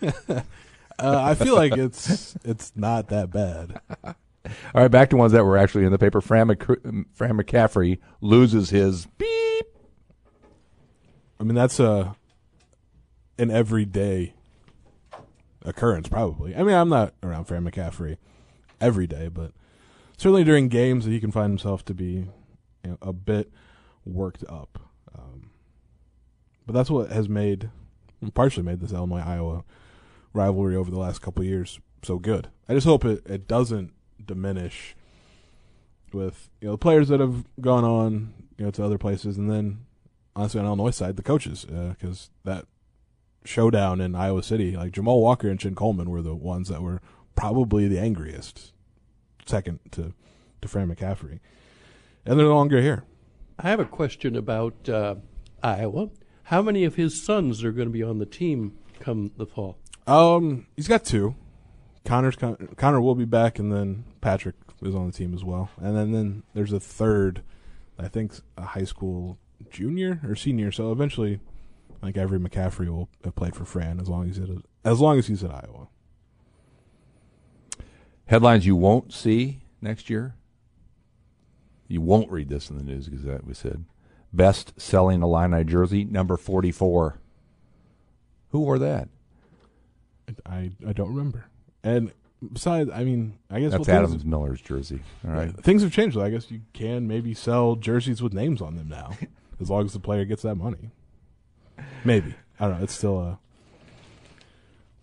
Uh, 0.98 1.20
I 1.20 1.34
feel 1.34 1.56
like 1.56 1.76
it's 1.76 2.36
it's 2.44 2.72
not 2.76 3.08
that 3.08 3.30
bad. 3.30 3.80
All 4.04 4.14
right, 4.74 4.90
back 4.90 5.10
to 5.10 5.16
ones 5.16 5.32
that 5.32 5.44
were 5.44 5.56
actually 5.56 5.84
in 5.84 5.90
the 5.90 5.98
paper. 5.98 6.20
Fran, 6.20 6.48
Mc, 6.48 6.62
Fran 7.12 7.36
McCaffery 7.36 7.98
loses 8.20 8.70
his 8.70 9.06
beep. 9.18 9.66
I 11.40 11.44
mean, 11.44 11.54
that's 11.54 11.80
a 11.80 12.14
an 13.38 13.50
everyday 13.50 14.34
occurrence, 15.64 16.08
probably. 16.08 16.54
I 16.54 16.62
mean, 16.62 16.74
I'm 16.74 16.88
not 16.88 17.14
around 17.22 17.44
Fran 17.44 17.64
McCaffery 17.64 18.18
every 18.80 19.06
day, 19.06 19.28
but 19.28 19.52
certainly 20.16 20.44
during 20.44 20.68
games, 20.68 21.04
he 21.04 21.20
can 21.20 21.32
find 21.32 21.50
himself 21.50 21.84
to 21.86 21.94
be 21.94 22.28
you 22.84 22.90
know, 22.90 22.98
a 23.00 23.12
bit 23.12 23.50
worked 24.04 24.44
up. 24.48 24.78
Um, 25.16 25.50
but 26.66 26.74
that's 26.74 26.90
what 26.90 27.10
has 27.10 27.28
made, 27.28 27.70
partially 28.34 28.62
made 28.62 28.80
this 28.80 28.92
Illinois 28.92 29.22
Iowa 29.24 29.64
rivalry 30.32 30.76
over 30.76 30.90
the 30.90 30.98
last 30.98 31.20
couple 31.20 31.44
years 31.44 31.80
so 32.02 32.18
good. 32.18 32.48
I 32.68 32.74
just 32.74 32.86
hope 32.86 33.04
it, 33.04 33.26
it 33.26 33.46
doesn't 33.46 33.92
diminish 34.24 34.94
with 36.12 36.50
you 36.60 36.68
know 36.68 36.72
the 36.72 36.78
players 36.78 37.08
that 37.08 37.20
have 37.20 37.44
gone 37.60 37.84
on 37.84 38.34
you 38.58 38.64
know 38.64 38.70
to 38.72 38.84
other 38.84 38.98
places, 38.98 39.38
and 39.38 39.50
then 39.50 39.84
honestly 40.36 40.60
on 40.60 40.66
Illinois 40.66 40.90
side 40.90 41.16
the 41.16 41.22
coaches 41.22 41.64
because 41.64 42.30
uh, 42.46 42.50
that 42.50 42.66
showdown 43.44 44.00
in 44.00 44.14
Iowa 44.14 44.42
City, 44.42 44.76
like 44.76 44.92
Jamal 44.92 45.20
Walker 45.20 45.48
and 45.48 45.58
Chin 45.58 45.74
Coleman 45.74 46.10
were 46.10 46.22
the 46.22 46.34
ones 46.34 46.68
that 46.68 46.82
were 46.82 47.00
probably 47.34 47.88
the 47.88 47.98
angriest, 47.98 48.72
second 49.46 49.80
to 49.92 50.12
to 50.60 50.68
Fran 50.68 50.94
McCaffery, 50.94 51.40
and 52.24 52.38
they're 52.38 52.46
no 52.46 52.54
longer 52.54 52.80
here. 52.80 53.04
I 53.58 53.68
have 53.68 53.80
a 53.80 53.84
question 53.84 54.36
about 54.36 54.88
uh, 54.88 55.16
Iowa. 55.62 56.10
How 56.52 56.60
many 56.60 56.84
of 56.84 56.96
his 56.96 57.18
sons 57.18 57.64
are 57.64 57.72
going 57.72 57.88
to 57.88 57.92
be 57.92 58.02
on 58.02 58.18
the 58.18 58.26
team 58.26 58.76
come 59.00 59.32
the 59.38 59.46
fall? 59.46 59.78
Um, 60.06 60.66
he's 60.76 60.86
got 60.86 61.02
two. 61.02 61.34
Connor's 62.04 62.36
Connor 62.36 63.00
will 63.00 63.14
be 63.14 63.24
back, 63.24 63.58
and 63.58 63.72
then 63.72 64.04
Patrick 64.20 64.56
is 64.82 64.94
on 64.94 65.06
the 65.06 65.12
team 65.12 65.32
as 65.32 65.42
well. 65.42 65.70
And 65.80 65.96
then, 65.96 66.12
then 66.12 66.42
there's 66.52 66.74
a 66.74 66.78
third, 66.78 67.42
I 67.98 68.08
think, 68.08 68.34
a 68.58 68.66
high 68.66 68.84
school 68.84 69.38
junior 69.70 70.20
or 70.28 70.36
senior. 70.36 70.70
So 70.72 70.92
eventually, 70.92 71.40
like 72.02 72.18
every 72.18 72.38
McCaffery 72.38 72.90
will 72.90 73.08
have 73.24 73.34
played 73.34 73.56
for 73.56 73.64
Fran 73.64 73.98
as 73.98 74.10
long 74.10 74.28
as 74.28 74.36
it 74.36 74.50
is, 74.50 74.60
as 74.84 75.00
long 75.00 75.18
as 75.18 75.28
he's 75.28 75.42
at 75.42 75.50
Iowa. 75.50 75.88
Headlines 78.26 78.66
you 78.66 78.76
won't 78.76 79.10
see 79.10 79.62
next 79.80 80.10
year. 80.10 80.34
You 81.88 82.02
won't 82.02 82.30
read 82.30 82.50
this 82.50 82.68
in 82.68 82.76
the 82.76 82.84
News 82.84 83.08
Gazette. 83.08 83.46
We 83.46 83.54
said 83.54 83.86
best 84.32 84.80
selling 84.80 85.22
Illini 85.22 85.64
jersey 85.64 86.04
number 86.04 86.36
forty 86.36 86.72
four. 86.72 87.18
Who 88.50 88.60
wore 88.60 88.78
that? 88.78 89.08
I 90.46 90.72
I 90.86 90.92
don't 90.92 91.14
remember. 91.14 91.46
And 91.82 92.12
besides, 92.52 92.90
I 92.90 93.04
mean, 93.04 93.38
I 93.50 93.60
guess 93.60 93.72
that's 93.72 93.88
well, 93.88 94.04
Adams 94.04 94.24
Miller's 94.24 94.60
jersey. 94.60 95.00
All 95.26 95.32
right, 95.32 95.54
things 95.56 95.82
have 95.82 95.92
changed. 95.92 96.16
I 96.18 96.30
guess 96.30 96.50
you 96.50 96.60
can 96.72 97.06
maybe 97.08 97.34
sell 97.34 97.76
jerseys 97.76 98.22
with 98.22 98.32
names 98.32 98.60
on 98.60 98.76
them 98.76 98.88
now, 98.88 99.16
as 99.60 99.70
long 99.70 99.84
as 99.84 99.92
the 99.92 100.00
player 100.00 100.24
gets 100.24 100.42
that 100.42 100.56
money. 100.56 100.90
Maybe 102.04 102.34
I 102.60 102.68
don't 102.68 102.78
know. 102.78 102.84
It's 102.84 102.94
still 102.94 103.18
a 103.18 103.38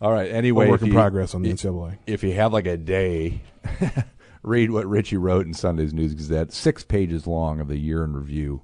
all 0.02 0.14
right. 0.14 0.32
Anyway, 0.32 0.70
work 0.70 0.82
in 0.82 0.88
you, 0.88 0.94
progress 0.94 1.36
on 1.36 1.42
the 1.42 1.52
NCAA. 1.52 1.98
If 2.08 2.24
you 2.24 2.34
have 2.34 2.54
like 2.54 2.68
a 2.68 2.78
day, 2.78 3.42
read 4.44 4.72
what 4.72 4.88
Richey 4.88 5.18
wrote 5.18 5.46
in 5.46 5.54
Sunday's 5.54 5.94
News 5.94 6.14
Gazette. 6.14 6.54
Six 6.54 6.84
pages 6.84 7.28
long 7.28 7.60
of 7.60 7.68
the 7.68 7.78
year 7.78 8.04
in 8.04 8.14
review. 8.16 8.62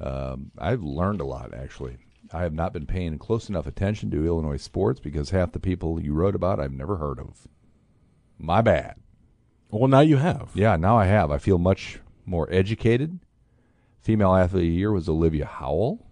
Um, 0.00 0.50
I've 0.58 0.82
learned 0.82 1.20
a 1.20 1.26
lot 1.26 1.52
actually. 1.54 1.98
I 2.32 2.42
have 2.42 2.54
not 2.54 2.72
been 2.72 2.86
paying 2.86 3.18
close 3.18 3.48
enough 3.48 3.66
attention 3.66 4.10
to 4.12 4.24
Illinois 4.26 4.56
sports 4.56 5.00
because 5.00 5.30
half 5.30 5.52
the 5.52 5.60
people 5.60 6.00
you 6.00 6.14
wrote 6.14 6.34
about 6.34 6.60
I've 6.60 6.72
never 6.72 6.96
heard 6.96 7.18
of. 7.18 7.48
My 8.38 8.62
bad. 8.62 8.96
Well, 9.70 9.88
now 9.88 10.00
you 10.00 10.16
have. 10.16 10.50
Yeah, 10.54 10.76
now 10.76 10.96
I 10.96 11.06
have. 11.06 11.30
I 11.30 11.38
feel 11.38 11.58
much 11.58 12.00
more 12.24 12.48
educated. 12.50 13.20
Female 14.00 14.34
athlete 14.34 14.62
of 14.62 14.70
the 14.70 14.74
year 14.74 14.92
was 14.92 15.08
Olivia 15.08 15.46
Howell. 15.46 16.06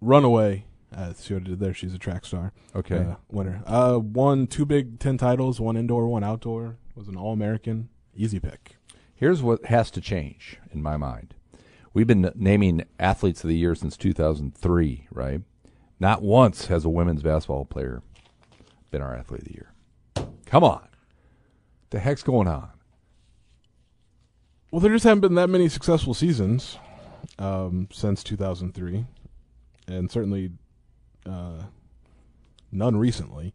Runaway. 0.00 0.64
Uh, 0.94 1.12
see 1.12 1.34
what 1.34 1.42
I 1.42 1.46
did 1.46 1.60
there. 1.60 1.74
She's 1.74 1.92
a 1.92 1.98
track 1.98 2.24
star. 2.24 2.52
Okay. 2.74 2.96
Uh, 2.96 3.16
winner. 3.28 3.62
Uh, 3.66 4.00
won 4.02 4.46
two 4.46 4.64
Big 4.64 4.98
Ten 4.98 5.18
titles, 5.18 5.60
one 5.60 5.76
indoor, 5.76 6.08
one 6.08 6.24
outdoor. 6.24 6.78
Was 6.94 7.08
an 7.08 7.16
All 7.16 7.32
American. 7.32 7.90
Easy 8.16 8.40
pick. 8.40 8.76
Here's 9.14 9.42
what 9.42 9.66
has 9.66 9.90
to 9.92 10.00
change 10.00 10.58
in 10.72 10.82
my 10.82 10.96
mind. 10.96 11.34
We've 11.94 12.06
been 12.06 12.30
naming 12.34 12.84
athletes 12.98 13.42
of 13.42 13.48
the 13.48 13.56
year 13.56 13.74
since 13.74 13.96
2003, 13.96 15.08
right? 15.10 15.40
Not 16.00 16.22
once 16.22 16.66
has 16.66 16.84
a 16.84 16.88
women's 16.88 17.22
basketball 17.22 17.64
player 17.64 18.02
been 18.90 19.02
our 19.02 19.14
athlete 19.14 19.42
of 19.42 19.48
the 19.48 19.54
year. 19.54 19.72
Come 20.46 20.64
on. 20.64 20.80
What 20.80 21.90
the 21.90 21.98
heck's 21.98 22.22
going 22.22 22.48
on? 22.48 22.70
Well, 24.70 24.80
there 24.80 24.92
just 24.92 25.04
haven't 25.04 25.20
been 25.20 25.34
that 25.34 25.48
many 25.48 25.68
successful 25.68 26.14
seasons 26.14 26.78
um, 27.38 27.88
since 27.90 28.22
2003, 28.22 29.06
and 29.86 30.10
certainly 30.10 30.50
uh, 31.26 31.62
none 32.70 32.96
recently. 32.96 33.54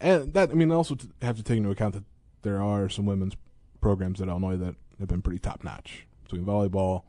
And 0.00 0.32
that, 0.34 0.50
I 0.50 0.54
mean, 0.54 0.70
I 0.70 0.74
also 0.74 0.96
have 1.22 1.36
to 1.36 1.42
take 1.42 1.58
into 1.58 1.70
account 1.70 1.94
that 1.94 2.04
there 2.42 2.62
are 2.62 2.88
some 2.88 3.06
women's 3.06 3.34
programs 3.80 4.20
at 4.20 4.28
Illinois 4.28 4.56
that 4.56 4.76
have 5.00 5.08
been 5.08 5.22
pretty 5.22 5.40
top 5.40 5.64
notch. 5.64 6.06
Between 6.22 6.44
volleyball, 6.44 7.02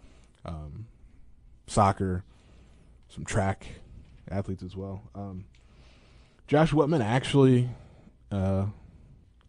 um, 0.46 0.88
soccer, 1.68 2.24
some 3.10 3.26
track 3.26 3.68
athletes 4.30 4.64
as 4.64 4.76
well. 4.76 5.04
Um, 5.14 5.46
Josh 6.48 6.74
Whitman 6.74 7.02
actually 7.02 7.70
uh, 8.32 8.68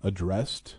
addressed 0.02 0.76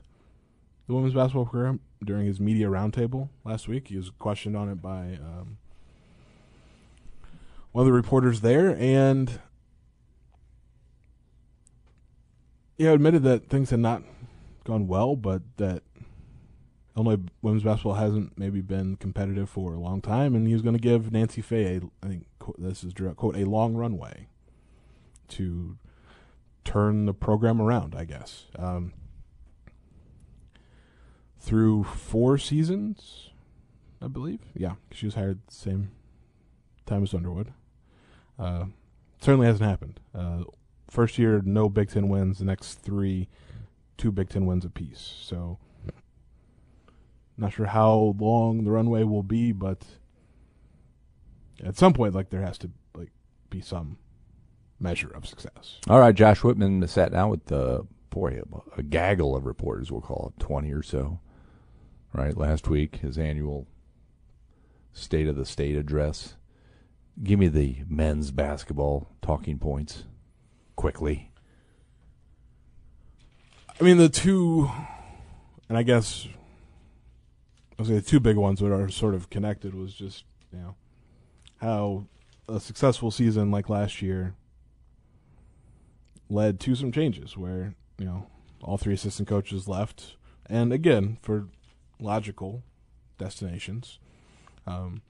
the 0.88 0.94
women's 0.94 1.14
basketball 1.14 1.46
program 1.46 1.80
during 2.04 2.26
his 2.26 2.40
media 2.40 2.68
roundtable 2.68 3.30
last 3.44 3.68
week. 3.68 3.90
He 3.90 3.98
was 3.98 4.10
questioned 4.10 4.56
on 4.56 4.70
it 4.70 4.82
by 4.82 5.20
um, 5.22 5.58
one 7.72 7.84
of 7.84 7.86
the 7.86 7.94
reporters 7.94 8.42
there, 8.42 8.76
and 8.80 9.40
yeah, 12.78 12.92
admitted 12.92 13.24
that 13.24 13.50
things 13.50 13.70
had 13.70 13.80
not 13.80 14.04
gone 14.64 14.88
well, 14.88 15.16
but 15.16 15.42
that 15.58 15.84
Illinois 16.98 17.24
women's 17.44 17.64
basketball 17.64 17.94
hasn't 17.94 18.38
maybe 18.40 18.60
been 18.60 18.96
competitive 18.96 19.50
for 19.50 19.76
a 19.76 19.80
long 19.80 20.02
time, 20.02 20.34
and 20.34 20.48
he 20.48 20.54
was 20.54 20.64
going 20.64 20.76
to 20.76 20.82
give 20.82 21.12
Nancy 21.12 21.42
Fahey, 21.42 21.78
a, 21.78 21.82
I 22.04 22.10
think 22.10 22.26
this 22.58 22.84
is 22.84 22.92
direct 22.92 23.18
quote, 23.18 23.38
a 23.38 23.46
long 23.46 23.76
runway 23.76 24.28
to 25.30 25.78
turn 26.66 27.06
the 27.06 27.14
program 27.14 27.62
around. 27.62 27.94
I 27.96 28.04
guess 28.04 28.46
um, 28.58 28.94
through 31.40 31.84
four 31.84 32.40
seasons, 32.40 33.30
I 34.02 34.08
believe. 34.08 34.42
Yeah, 34.56 34.76
she 34.92 35.06
was 35.06 35.14
hired 35.14 35.40
the 35.48 35.54
same 35.54 35.92
time 36.88 37.04
as 37.04 37.14
Underwood. 37.14 37.54
Uh, 38.40 38.66
certainly 39.22 39.46
hasn't 39.46 39.70
happened. 39.70 40.00
Uh, 40.16 40.46
first 40.90 41.20
year, 41.20 41.44
no 41.46 41.70
Big 41.70 41.92
Ten 41.92 42.10
wins. 42.10 42.40
The 42.40 42.46
next 42.46 42.76
three, 42.80 43.28
two 43.98 44.12
Big 44.12 44.30
Ten 44.30 44.48
wins 44.48 44.66
apiece. 44.66 45.14
So 45.22 45.60
not 47.38 47.54
sure 47.54 47.68
how 47.68 48.16
long 48.20 48.64
the 48.64 48.72
runway 48.72 49.04
will 49.04 49.24
be, 49.24 49.52
but 49.52 49.84
at 51.64 51.78
some 51.78 51.94
point, 51.94 52.16
like 52.16 52.30
there 52.30 52.42
has 52.42 52.58
to 52.60 52.72
like 52.96 53.12
be 53.50 53.62
some 53.62 53.98
measure 54.80 55.10
of 55.10 55.26
success. 55.26 55.80
All 55.90 56.00
right, 56.00 56.16
Josh 56.16 56.44
Whitman 56.44 56.88
sat 56.88 57.12
down 57.12 57.30
with 57.30 57.46
the 57.46 57.86
boy 58.10 58.42
a, 58.42 58.80
a 58.80 58.84
gaggle 58.84 59.36
of 59.36 59.46
reporters. 59.46 59.92
We'll 59.92 60.02
call 60.02 60.34
it 60.36 60.42
twenty 60.42 60.72
or 60.72 60.84
so. 60.84 61.20
Right 62.14 62.36
last 62.38 62.68
week, 62.68 62.98
his 62.98 63.18
annual 63.18 63.68
State 64.94 65.28
of 65.28 65.36
the 65.36 65.46
State 65.46 65.76
address. 65.76 66.36
Give 67.24 67.40
me 67.40 67.48
the 67.48 67.84
men's 67.88 68.32
basketball 68.32 69.10
talking 69.22 69.60
points 69.60 70.06
quickly. 70.76 71.32
I 73.80 73.84
mean, 73.84 73.98
the 73.98 74.10
two, 74.10 74.72
and 75.70 75.78
I 75.78 75.84
guess 75.84 76.28
I 77.78 77.82
was 77.82 77.90
say 77.90 77.96
the 77.96 78.02
two 78.02 78.20
big 78.20 78.38
ones 78.38 78.60
that 78.60 78.72
are 78.72 78.90
sort 78.90 79.14
of 79.14 79.30
connected 79.30 79.76
was 79.76 79.94
just 79.94 80.26
you 80.52 80.60
know 80.60 80.76
how 81.58 82.06
a 82.50 82.60
successful 82.60 83.12
season 83.12 83.52
like 83.52 83.70
last 83.70 84.02
year 84.02 84.36
led 86.30 86.60
to 86.62 86.76
some 86.76 86.92
changes 86.92 87.38
where 87.38 87.76
you 87.98 88.06
know 88.06 88.28
all 88.64 88.78
three 88.78 88.94
assistant 88.94 89.28
coaches 89.28 89.68
left, 89.68 90.16
and 90.48 90.74
again 90.74 91.18
for 91.22 91.48
logical 92.00 92.64
destinations. 93.18 94.00
Um, 94.66 95.02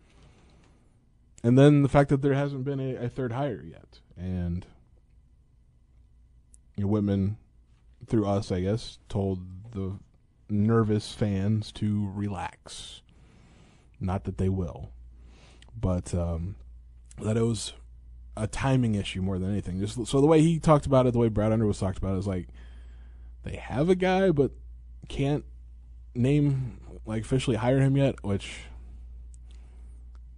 and 1.44 1.58
then 1.58 1.84
the 1.84 1.90
fact 1.90 2.10
that 2.10 2.22
there 2.22 2.34
hasn't 2.34 2.66
been 2.66 2.80
a, 2.80 2.96
a 2.96 3.10
third 3.10 3.32
hire 3.32 3.64
yet, 3.64 4.00
and 4.18 4.66
you 6.76 6.84
know, 6.84 6.90
Whitman, 6.90 7.38
through 8.06 8.28
us, 8.28 8.52
I 8.52 8.62
guess, 8.62 9.00
told 9.10 9.40
the 9.72 9.98
nervous 10.50 11.14
fans 11.14 11.72
to 11.74 12.12
relax. 12.14 13.02
Not 14.00 14.26
that 14.26 14.38
they 14.38 14.50
will, 14.50 14.92
but 15.80 16.14
um, 16.14 16.56
that 17.22 17.38
it 17.38 17.42
was 17.42 17.74
a 18.36 18.48
timing 18.48 18.96
issue 18.96 19.22
more 19.22 19.40
than 19.40 19.52
anything. 19.52 19.80
Just 19.80 20.06
so 20.06 20.22
the 20.22 20.28
way 20.28 20.42
he 20.42 20.60
talked 20.60 20.86
about 20.86 21.08
it, 21.08 21.14
the 21.14 21.20
way 21.20 21.30
Brad 21.30 21.52
Underwood 21.52 21.76
talked 21.76 21.98
about 21.98 22.16
it, 22.16 22.20
is 22.20 22.28
like 22.28 22.48
they 23.44 23.56
have 23.56 23.90
a 23.90 23.96
guy, 23.96 24.32
but 24.32 24.52
can't 25.08 25.46
name 26.14 26.80
like 27.06 27.24
officially 27.24 27.58
hire 27.58 27.80
him 27.80 27.98
yet. 27.98 28.24
Which 28.24 28.60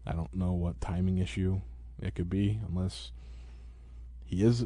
I 0.07 0.13
don't 0.13 0.33
know 0.33 0.53
what 0.53 0.79
timing 0.79 1.17
issue 1.17 1.61
it 2.01 2.15
could 2.15 2.29
be, 2.29 2.59
unless 2.67 3.11
he 4.23 4.43
is 4.43 4.65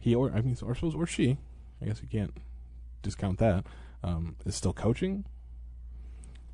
he 0.00 0.14
or 0.14 0.30
I 0.32 0.40
mean, 0.40 0.56
or 0.62 0.74
suppose 0.74 0.94
or 0.94 1.06
she, 1.06 1.38
I 1.82 1.86
guess 1.86 2.00
you 2.02 2.08
can't 2.08 2.34
discount 3.02 3.38
that, 3.38 3.64
um, 4.02 4.36
is 4.44 4.54
still 4.54 4.72
coaching. 4.72 5.24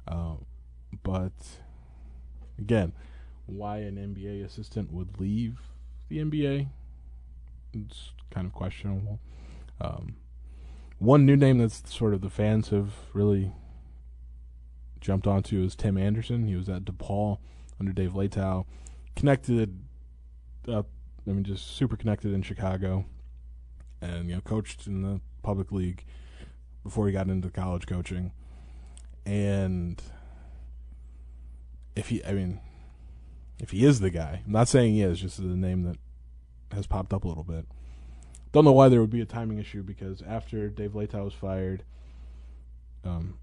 Uh, 0.07 0.35
but 1.03 1.33
again, 2.59 2.93
why 3.47 3.79
an 3.79 3.97
NBA 3.97 4.45
assistant 4.45 4.93
would 4.93 5.21
leave 5.21 5.59
the 6.09 6.19
NBA, 6.19 6.69
it's 7.73 8.13
kind 8.31 8.47
of 8.47 8.53
questionable. 8.53 9.19
Um, 9.81 10.17
one 10.99 11.27
new 11.27 11.37
name 11.37 11.59
that's 11.59 11.93
sort 11.93 12.15
of 12.15 12.21
the 12.21 12.31
fans 12.31 12.71
have 12.71 12.93
really 13.13 13.53
jumped 15.01 15.27
onto 15.27 15.63
is 15.63 15.75
Tim 15.75 15.99
Anderson. 15.99 16.47
He 16.47 16.57
was 16.57 16.69
at 16.69 16.85
DePaul 16.85 17.39
under 17.79 17.93
Dave 17.93 18.13
Leitao, 18.13 18.65
connected. 19.15 19.79
Uh, 20.67 20.83
I 21.27 21.31
mean, 21.31 21.45
just 21.45 21.77
super 21.77 21.97
connected 21.97 22.33
in 22.33 22.43
Chicago, 22.43 23.05
and 24.01 24.29
you 24.29 24.37
know, 24.37 24.41
coached 24.41 24.87
in 24.87 25.03
the 25.03 25.21
public 25.43 25.71
league 25.71 26.05
before 26.87 27.07
he 27.07 27.13
got 27.13 27.29
into 27.29 27.51
college 27.51 27.87
coaching. 27.87 28.33
And 29.25 30.01
if 31.95 32.09
he, 32.09 32.25
I 32.25 32.33
mean, 32.33 32.61
if 33.59 33.71
he 33.71 33.85
is 33.85 34.01
the 34.01 34.11
guy, 34.11 34.43
I'm 34.47 34.53
not 34.53 34.69
saying 34.69 34.95
he 34.95 35.03
is, 35.03 35.21
just 35.21 35.39
the 35.39 35.45
name 35.45 35.83
that 35.83 35.97
has 36.73 36.87
popped 36.87 37.13
up 37.13 37.25
a 37.25 37.29
little 37.29 37.45
bit. 37.45 37.67
Don't 38.53 38.65
know 38.65 38.73
why 38.73 38.89
there 38.89 39.01
would 39.01 39.11
be 39.11 39.21
a 39.21 39.27
timing 39.27 39.59
issue 39.59 39.83
because 39.83 40.23
after 40.23 40.69
Dave 40.69 40.93
Leitao 40.93 41.25
was 41.25 41.35
fired, 41.35 41.85
um, 43.05 43.39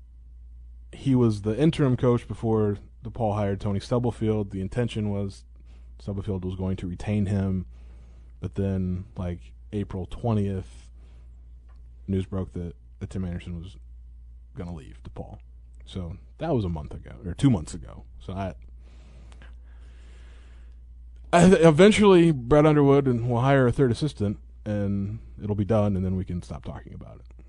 he 0.91 1.15
was 1.15 1.41
the 1.41 1.57
interim 1.57 1.97
coach 1.97 2.27
before 2.27 2.77
DePaul 3.03 3.35
hired 3.35 3.59
Tony 3.59 3.79
Stubblefield. 3.79 4.51
The 4.51 4.61
intention 4.61 5.09
was 5.09 5.43
Stubblefield 5.99 6.45
was 6.45 6.55
going 6.55 6.77
to 6.77 6.87
retain 6.87 7.27
him, 7.27 7.65
but 8.39 8.55
then 8.55 9.05
like 9.17 9.39
April 9.71 10.05
twentieth, 10.05 10.89
news 12.07 12.25
broke 12.25 12.53
that, 12.53 12.73
that 13.03 13.09
Tim 13.09 13.25
Anderson 13.25 13.59
was 13.59 13.75
going 14.55 14.69
to 14.69 14.73
leave 14.73 14.97
DePaul. 15.03 15.37
So 15.85 16.15
that 16.37 16.55
was 16.55 16.63
a 16.63 16.69
month 16.69 16.93
ago 16.93 17.11
or 17.25 17.33
two 17.33 17.49
months 17.49 17.73
ago. 17.73 18.05
So 18.19 18.31
I, 18.31 18.53
I 21.33 21.47
eventually 21.47 22.31
Brad 22.31 22.65
Underwood 22.65 23.05
and 23.07 23.29
we'll 23.29 23.41
hire 23.41 23.67
a 23.67 23.73
third 23.73 23.91
assistant, 23.91 24.39
and 24.65 25.19
it'll 25.41 25.55
be 25.55 25.65
done, 25.65 25.97
and 25.97 26.05
then 26.05 26.15
we 26.15 26.23
can 26.23 26.41
stop 26.41 26.63
talking 26.63 26.93
about 26.93 27.17
it. 27.17 27.45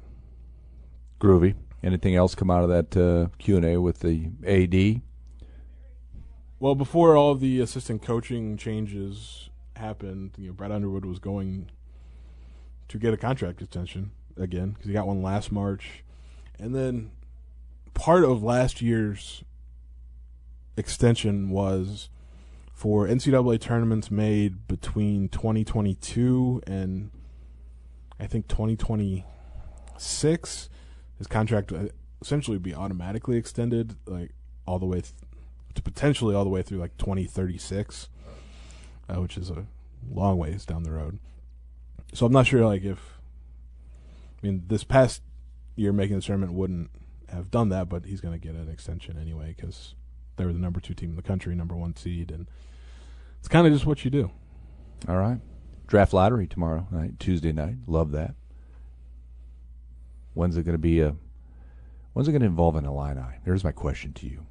Groovy. 1.20 1.54
Anything 1.84 2.16
else 2.16 2.34
come 2.34 2.50
out 2.50 2.64
of 2.64 2.70
that 2.70 2.96
uh, 2.96 3.28
Q 3.38 3.56
and 3.56 3.64
A 3.64 3.80
with 3.80 4.00
the 4.00 4.30
AD? 4.44 5.02
Well, 6.58 6.74
before 6.74 7.16
all 7.16 7.30
of 7.30 7.38
the 7.38 7.60
assistant 7.60 8.02
coaching 8.02 8.56
changes 8.56 9.50
happened, 9.76 10.32
you 10.36 10.48
know, 10.48 10.52
Brad 10.52 10.72
Underwood 10.72 11.04
was 11.04 11.20
going 11.20 11.70
to 12.88 12.98
get 12.98 13.14
a 13.14 13.16
contract 13.16 13.62
extension 13.62 14.10
again 14.36 14.70
because 14.70 14.86
he 14.86 14.92
got 14.92 15.06
one 15.06 15.22
last 15.22 15.52
March, 15.52 16.02
and 16.58 16.74
then 16.74 17.12
part 17.94 18.24
of 18.24 18.42
last 18.42 18.82
year's 18.82 19.44
extension 20.76 21.50
was 21.50 22.08
for 22.72 23.06
NCAA 23.06 23.60
tournaments 23.60 24.10
made 24.10 24.66
between 24.66 25.28
2022 25.28 26.62
and 26.66 27.12
I 28.18 28.26
think 28.26 28.48
2026. 28.48 30.68
His 31.16 31.28
contract 31.28 31.72
uh, 31.72 31.84
essentially 32.20 32.58
be 32.58 32.74
automatically 32.74 33.36
extended, 33.36 33.94
like 34.06 34.32
all 34.66 34.78
the 34.78 34.86
way 34.86 35.00
th- 35.00 35.12
to 35.74 35.82
potentially 35.82 36.34
all 36.34 36.44
the 36.44 36.50
way 36.50 36.62
through 36.62 36.78
like 36.78 36.96
2036, 36.98 38.08
uh, 39.08 39.20
which 39.20 39.36
is 39.36 39.50
a 39.50 39.66
long 40.10 40.38
ways 40.38 40.64
down 40.64 40.82
the 40.82 40.92
road. 40.92 41.18
So 42.12 42.26
I'm 42.26 42.32
not 42.32 42.46
sure, 42.46 42.66
like 42.66 42.82
if 42.82 43.13
I 44.44 44.46
mean 44.46 44.64
this 44.66 44.84
past 44.84 45.22
year 45.74 45.90
making 45.90 46.16
the 46.16 46.22
tournament 46.22 46.52
wouldn't 46.52 46.90
have 47.30 47.50
done 47.50 47.70
that, 47.70 47.88
but 47.88 48.04
he's 48.04 48.20
going 48.20 48.38
to 48.38 48.46
get 48.46 48.54
an 48.54 48.68
extension 48.68 49.18
anyway 49.18 49.54
because 49.56 49.94
they 50.36 50.44
were 50.44 50.52
the 50.52 50.58
number 50.58 50.80
two 50.80 50.92
team 50.92 51.10
in 51.10 51.16
the 51.16 51.22
country, 51.22 51.54
number 51.54 51.74
one 51.74 51.96
seed, 51.96 52.30
and 52.30 52.46
it's 53.38 53.48
kind 53.48 53.66
of 53.66 53.72
just 53.72 53.86
what 53.86 54.04
you 54.04 54.10
do. 54.10 54.30
All 55.08 55.16
right. 55.16 55.40
Draft 55.86 56.12
lottery 56.12 56.46
tomorrow 56.46 56.86
night, 56.90 57.18
Tuesday 57.18 57.52
night. 57.52 57.76
Love 57.86 58.10
that. 58.12 58.34
When's 60.34 60.58
it 60.58 60.64
going 60.64 60.74
to 60.74 60.78
be 60.78 61.00
a? 61.00 61.16
When's 62.12 62.28
it 62.28 62.32
going 62.32 62.40
to 62.40 62.46
involve 62.46 62.76
an 62.76 62.84
Illini? 62.84 63.38
There's 63.46 63.64
my 63.64 63.72
question 63.72 64.12
to 64.12 64.26
you. 64.26 64.44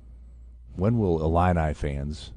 When 0.75 0.97
will 0.97 1.23
Illini 1.23 1.75
fans 1.75 2.33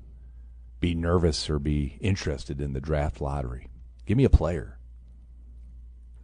be 0.79 0.95
nervous 0.95 1.49
or 1.49 1.59
be 1.59 1.97
interested 2.03 2.61
in 2.61 2.75
the 2.75 2.83
draft 2.83 3.23
lottery? 3.23 3.71
Give 4.05 4.19
me 4.19 4.25
a 4.25 4.31
player. 4.31 4.76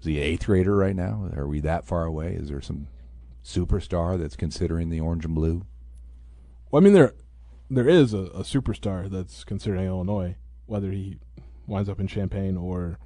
Is 0.03 0.07
he 0.07 0.19
an 0.19 0.25
eighth 0.25 0.47
grader 0.47 0.75
right 0.75 0.97
now? 0.97 1.31
Are 1.37 1.47
we 1.47 1.61
that 1.61 1.87
far 1.87 2.05
away? 2.05 2.35
Is 2.35 2.49
there 2.49 2.61
some 2.61 2.89
superstar 3.45 4.19
that's 4.19 4.35
considering 4.35 4.91
the 4.91 4.99
orange 4.99 5.25
and 5.25 5.33
blue? 5.33 5.65
Well, 6.73 6.83
I 6.83 6.85
mean 6.85 6.93
there 6.93 7.13
there 7.71 7.89
is 7.89 8.13
a, 8.13 8.19
a 8.19 8.43
superstar 8.43 9.09
that's 9.09 9.45
considering 9.45 9.87
Illinois, 9.87 10.35
whether 10.67 10.91
he 10.91 11.19
winds 11.69 11.89
up 11.89 12.01
in 12.01 12.09
Champaign 12.09 12.57
or, 12.57 12.99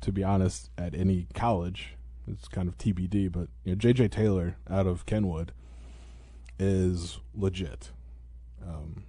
to 0.00 0.10
be 0.10 0.24
honest, 0.24 0.70
at 0.78 0.94
any 0.94 1.26
college. 1.34 1.96
It's 2.26 2.48
kind 2.48 2.66
of 2.66 2.78
TBD, 2.78 3.30
but 3.30 3.48
you 3.62 3.72
know, 3.72 3.76
JJ 3.76 4.10
Taylor 4.10 4.56
out 4.70 4.86
of 4.86 5.04
Kenwood 5.04 5.52
is 6.58 7.18
legit. 7.34 7.92
Um, 8.66 9.04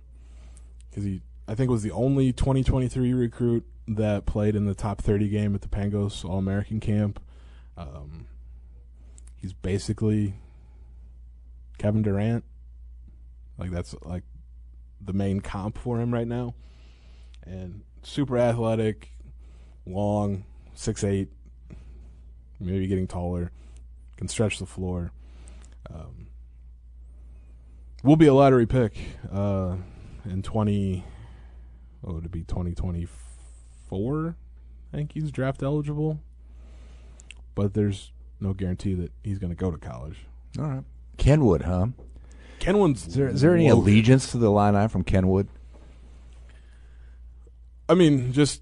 because 0.90 1.06
he, 1.06 1.22
I 1.48 1.56
think, 1.56 1.72
was 1.72 1.84
the 1.84 1.92
only 1.92 2.34
2023 2.34 3.14
recruit 3.14 3.66
that 3.88 4.26
played 4.26 4.56
in 4.56 4.66
the 4.66 4.76
top 4.76 5.02
30 5.02 5.30
game 5.30 5.56
at 5.56 5.62
the 5.62 5.68
Pangos 5.68 6.26
All 6.26 6.38
American 6.38 6.80
Camp. 6.80 7.20
Um, 7.78 8.28
he's 9.36 9.54
basically 9.54 10.36
Kevin 11.78 12.02
Durant. 12.02 12.44
Like 13.58 13.72
that's 13.72 13.96
like 14.04 14.24
the 15.02 15.14
main 15.14 15.40
comp 15.40 15.78
for 15.78 16.00
him 16.00 16.14
right 16.14 16.28
now. 16.28 16.54
And 17.44 17.84
super 18.04 18.38
athletic, 18.38 19.12
long, 19.86 20.46
six 20.74 21.04
eight, 21.04 21.30
maybe 22.60 22.88
getting 22.88 23.08
taller, 23.08 23.52
can 24.18 24.28
stretch 24.28 24.60
the 24.60 24.66
floor. 24.66 25.12
Um, 25.90 26.28
will 28.04 28.18
be 28.18 28.28
a 28.28 28.34
lottery 28.34 28.66
pick 28.66 28.98
uh, 29.32 29.78
in 30.26 30.42
twenty. 30.42 31.06
Would 32.02 32.26
it 32.26 32.32
be? 32.32 32.44
Twenty 32.44 32.76
twenty 32.76 33.06
four. 33.06 33.27
I 33.92 34.34
think 34.98 35.14
he's 35.14 35.32
draft 35.32 35.64
eligible, 35.64 36.20
but 37.56 37.74
there's 37.74 38.12
no 38.40 38.54
guarantee 38.54 38.94
that 38.96 39.12
he's 39.24 39.40
going 39.40 39.50
to 39.52 39.56
go 39.56 39.72
to 39.72 39.78
college. 39.78 40.26
All 40.60 40.66
right. 40.66 40.84
Kenwood, 41.18 41.64
huh? 41.64 41.88
Kenwood's 42.60 43.08
Is 43.08 43.16
there, 43.16 43.28
is 43.30 43.42
there 43.42 43.56
any 43.56 43.70
loaded. 43.72 43.82
allegiance 43.92 44.32
to 44.32 44.38
the 44.38 44.48
Illini 44.48 44.88
from 44.88 45.04
Kenwood? 45.04 45.48
I 47.90 47.94
mean, 47.94 48.34
just 48.34 48.62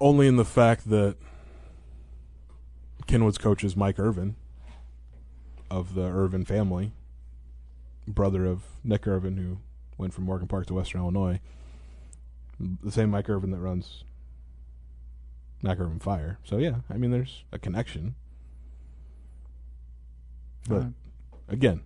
only 0.00 0.26
in 0.26 0.36
the 0.36 0.44
fact 0.44 0.88
that 0.90 1.16
Kenwood's 3.06 3.38
coach 3.38 3.62
is 3.64 3.76
Mike 3.76 3.98
Irvin 3.98 4.36
of 5.70 5.94
the 5.94 6.02
Irvin 6.02 6.44
family, 6.44 6.92
brother 8.06 8.44
of 8.46 8.62
Nick 8.82 9.06
Irvin, 9.06 9.36
who 9.36 9.58
went 9.96 10.14
from 10.14 10.24
Morgan 10.24 10.48
Park 10.48 10.66
to 10.66 10.74
Western 10.74 11.00
Illinois. 11.00 11.40
The 12.58 12.90
same 12.90 13.10
Mike 13.10 13.28
Irvin 13.28 13.50
that 13.52 13.58
runs 13.58 14.04
Mac 15.62 15.78
Irvin 15.80 15.98
Fire. 15.98 16.38
So 16.44 16.58
yeah, 16.58 16.76
I 16.90 16.96
mean, 16.96 17.10
there's 17.10 17.44
a 17.52 17.58
connection. 17.58 18.14
But 20.68 20.76
Alright. 20.76 20.92
again, 21.48 21.82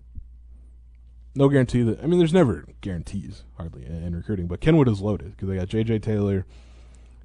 no 1.35 1.48
guarantee 1.48 1.82
that. 1.82 2.02
I 2.02 2.06
mean, 2.06 2.18
there's 2.18 2.32
never 2.32 2.64
guarantees 2.80 3.44
hardly 3.56 3.87
in, 3.87 4.02
in 4.02 4.16
recruiting. 4.16 4.46
But 4.46 4.61
Kenwood 4.61 4.88
is 4.88 5.00
loaded 5.00 5.32
because 5.32 5.48
they 5.48 5.56
got 5.56 5.68
J.J. 5.68 6.00
Taylor, 6.00 6.46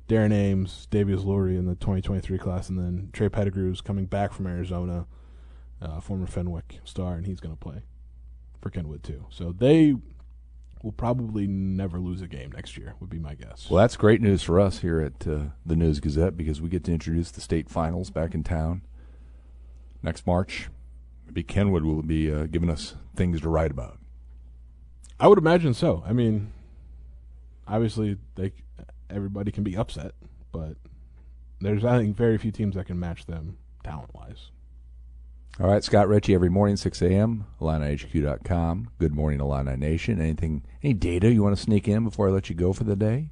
Darren 0.07 0.33
Ames, 0.33 0.87
Davius 0.91 1.25
Lurie 1.25 1.57
in 1.57 1.65
the 1.65 1.75
2023 1.75 2.37
class, 2.37 2.69
and 2.69 2.77
then 2.77 3.09
Trey 3.11 3.29
Pettigrew's 3.29 3.81
coming 3.81 4.05
back 4.05 4.31
from 4.31 4.47
Arizona, 4.47 5.07
uh, 5.81 5.99
former 5.99 6.27
Fenwick 6.27 6.79
star, 6.85 7.15
and 7.15 7.25
he's 7.25 7.39
going 7.39 7.55
to 7.55 7.59
play 7.59 7.83
for 8.61 8.69
Kenwood 8.69 9.03
too. 9.03 9.25
So 9.29 9.51
they 9.51 9.95
will 10.83 10.91
probably 10.91 11.47
never 11.47 11.99
lose 11.99 12.21
a 12.21 12.27
game 12.27 12.51
next 12.51 12.77
year. 12.77 12.95
Would 12.99 13.09
be 13.09 13.19
my 13.19 13.35
guess. 13.35 13.69
Well, 13.69 13.81
that's 13.81 13.95
great 13.95 14.21
news 14.21 14.43
for 14.43 14.59
us 14.59 14.79
here 14.79 15.01
at 15.01 15.27
uh, 15.27 15.39
the 15.65 15.75
News 15.75 15.99
Gazette 15.99 16.37
because 16.37 16.61
we 16.61 16.69
get 16.69 16.83
to 16.85 16.91
introduce 16.91 17.31
the 17.31 17.41
state 17.41 17.69
finals 17.69 18.09
back 18.09 18.33
in 18.33 18.43
town 18.43 18.81
next 20.01 20.25
March. 20.27 20.69
Maybe 21.25 21.43
Kenwood 21.43 21.83
will 21.83 22.01
be 22.03 22.31
uh, 22.31 22.45
giving 22.45 22.69
us 22.69 22.95
things 23.15 23.41
to 23.41 23.49
write 23.49 23.71
about. 23.71 23.99
I 25.19 25.27
would 25.27 25.39
imagine 25.39 25.73
so. 25.73 26.03
I 26.05 26.13
mean, 26.13 26.51
obviously, 27.67 28.17
they 28.35 28.53
everybody 29.09 29.51
can 29.51 29.63
be 29.63 29.75
upset, 29.75 30.13
but 30.51 30.77
there's 31.59 31.83
I 31.83 31.97
think 31.97 32.15
very 32.15 32.37
few 32.37 32.51
teams 32.51 32.75
that 32.75 32.85
can 32.85 32.99
match 32.99 33.25
them 33.25 33.57
talent 33.83 34.13
wise. 34.13 34.51
All 35.59 35.67
right, 35.67 35.83
Scott 35.83 36.07
Richey 36.07 36.35
every 36.35 36.49
morning, 36.49 36.77
6 36.77 37.01
a.m., 37.01 37.47
IlliniHQ.com. 37.59 38.91
Good 38.99 39.15
morning, 39.15 39.39
Illini 39.39 39.75
Nation. 39.75 40.21
Anything, 40.21 40.63
any 40.83 40.93
data 40.93 41.33
you 41.33 41.41
want 41.41 41.57
to 41.57 41.61
sneak 41.61 41.87
in 41.87 42.03
before 42.03 42.27
I 42.27 42.31
let 42.31 42.47
you 42.47 42.53
go 42.53 42.73
for 42.73 42.83
the 42.83 42.95
day? 42.95 43.29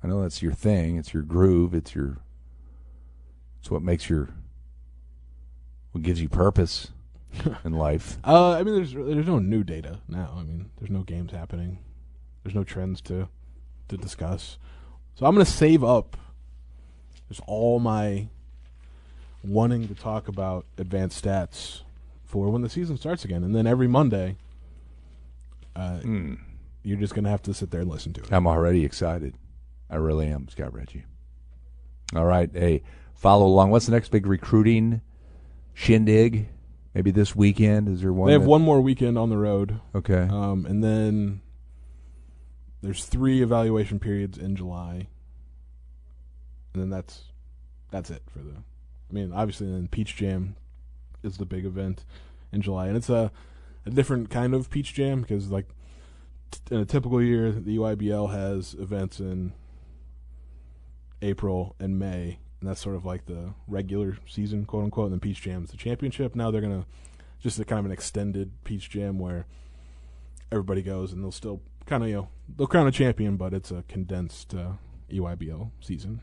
I 0.00 0.06
know 0.06 0.22
that's 0.22 0.42
your 0.42 0.52
thing. 0.52 0.96
It's 0.96 1.12
your 1.12 1.24
groove. 1.24 1.74
It's 1.74 1.92
your 1.92 2.18
It's 3.58 3.68
what 3.68 3.82
makes 3.82 4.08
your 4.08 4.28
what 5.90 6.04
gives 6.04 6.20
you 6.20 6.28
purpose 6.28 6.92
in 7.64 7.72
life. 7.72 8.18
Uh, 8.22 8.52
I 8.52 8.62
mean, 8.62 8.76
there's 8.76 8.92
there's 8.92 9.26
no 9.26 9.40
new 9.40 9.64
data 9.64 9.98
now. 10.06 10.36
I 10.38 10.44
mean, 10.44 10.70
there's 10.78 10.90
no 10.90 11.02
games 11.02 11.32
happening. 11.32 11.80
There's 12.44 12.54
no 12.54 12.62
trends 12.62 13.00
to 13.02 13.28
to 13.88 13.96
discuss. 13.96 14.56
So 15.16 15.26
I'm 15.26 15.34
gonna 15.34 15.44
save 15.44 15.82
up 15.82 16.16
just 17.28 17.40
all 17.48 17.80
my 17.80 18.28
wanting 19.42 19.88
to 19.88 19.94
talk 19.94 20.28
about 20.28 20.66
advanced 20.78 21.24
stats 21.24 21.82
for 22.24 22.50
when 22.50 22.62
the 22.62 22.68
season 22.68 22.96
starts 22.96 23.24
again, 23.24 23.42
and 23.42 23.54
then 23.54 23.66
every 23.66 23.88
Monday, 23.88 24.36
uh, 25.74 25.98
Hmm. 26.00 26.34
you're 26.82 26.98
just 26.98 27.14
gonna 27.14 27.30
have 27.30 27.42
to 27.42 27.54
sit 27.54 27.70
there 27.70 27.80
and 27.80 27.90
listen 27.90 28.12
to 28.14 28.20
it. 28.22 28.32
I'm 28.32 28.46
already 28.46 28.84
excited. 28.84 29.34
I 29.88 29.96
really 29.96 30.28
am, 30.28 30.48
Scott 30.48 30.72
Richey. 30.72 31.04
All 32.14 32.24
right, 32.26 32.50
hey, 32.52 32.82
follow 33.14 33.46
along. 33.46 33.70
What's 33.70 33.86
the 33.86 33.92
next 33.92 34.10
big 34.10 34.26
recruiting 34.26 35.00
shindig? 35.74 36.48
Maybe 36.94 37.10
this 37.12 37.36
weekend. 37.36 37.88
Is 37.88 38.00
there 38.02 38.12
one? 38.12 38.26
they 38.26 38.32
have 38.32 38.42
that- 38.42 38.48
one 38.48 38.62
more 38.62 38.80
weekend 38.80 39.16
on 39.16 39.30
the 39.30 39.38
road, 39.38 39.80
Okay. 39.94 40.26
um, 40.30 40.66
and 40.66 40.82
then 40.82 41.40
there's 42.82 43.04
three 43.04 43.42
evaluation 43.42 43.98
periods 44.00 44.36
in 44.38 44.56
July, 44.56 45.06
and 46.74 46.82
then 46.82 46.90
that's 46.90 47.24
that's 47.90 48.10
it 48.10 48.22
for 48.28 48.40
the. 48.40 48.54
I 49.10 49.14
mean, 49.14 49.32
obviously, 49.32 49.70
then 49.70 49.88
Peach 49.88 50.16
Jam 50.16 50.56
is 51.22 51.36
the 51.36 51.46
big 51.46 51.64
event 51.64 52.04
in 52.52 52.62
July, 52.62 52.88
and 52.88 52.96
it's 52.96 53.10
a 53.10 53.32
a 53.86 53.90
different 53.90 54.30
kind 54.30 54.54
of 54.54 54.70
Peach 54.70 54.92
Jam 54.94 55.22
because, 55.22 55.50
like, 55.50 55.66
t- 56.50 56.60
in 56.70 56.80
a 56.80 56.84
typical 56.84 57.22
year, 57.22 57.50
the 57.50 57.78
EYBL 57.78 58.30
has 58.30 58.74
events 58.74 59.20
in 59.20 59.52
April 61.22 61.74
and 61.78 61.98
May, 61.98 62.38
and 62.60 62.68
that's 62.68 62.80
sort 62.80 62.96
of 62.96 63.04
like 63.04 63.26
the 63.26 63.54
regular 63.66 64.18
season, 64.26 64.64
quote 64.64 64.84
unquote. 64.84 65.06
And 65.06 65.14
then 65.14 65.20
Peach 65.20 65.40
Jam's 65.40 65.70
the 65.70 65.76
championship. 65.76 66.34
Now 66.34 66.50
they're 66.50 66.60
gonna 66.60 66.86
just 67.40 67.58
a 67.58 67.64
kind 67.64 67.80
of 67.80 67.86
an 67.86 67.92
extended 67.92 68.52
Peach 68.64 68.90
Jam 68.90 69.18
where 69.18 69.46
everybody 70.52 70.82
goes, 70.82 71.12
and 71.12 71.22
they'll 71.22 71.32
still 71.32 71.62
kind 71.86 72.02
of 72.02 72.08
you 72.08 72.14
know 72.14 72.28
they'll 72.56 72.66
crown 72.66 72.86
a 72.86 72.92
champion, 72.92 73.36
but 73.36 73.54
it's 73.54 73.70
a 73.70 73.84
condensed 73.88 74.54
uh, 74.54 74.72
season. 75.80 76.20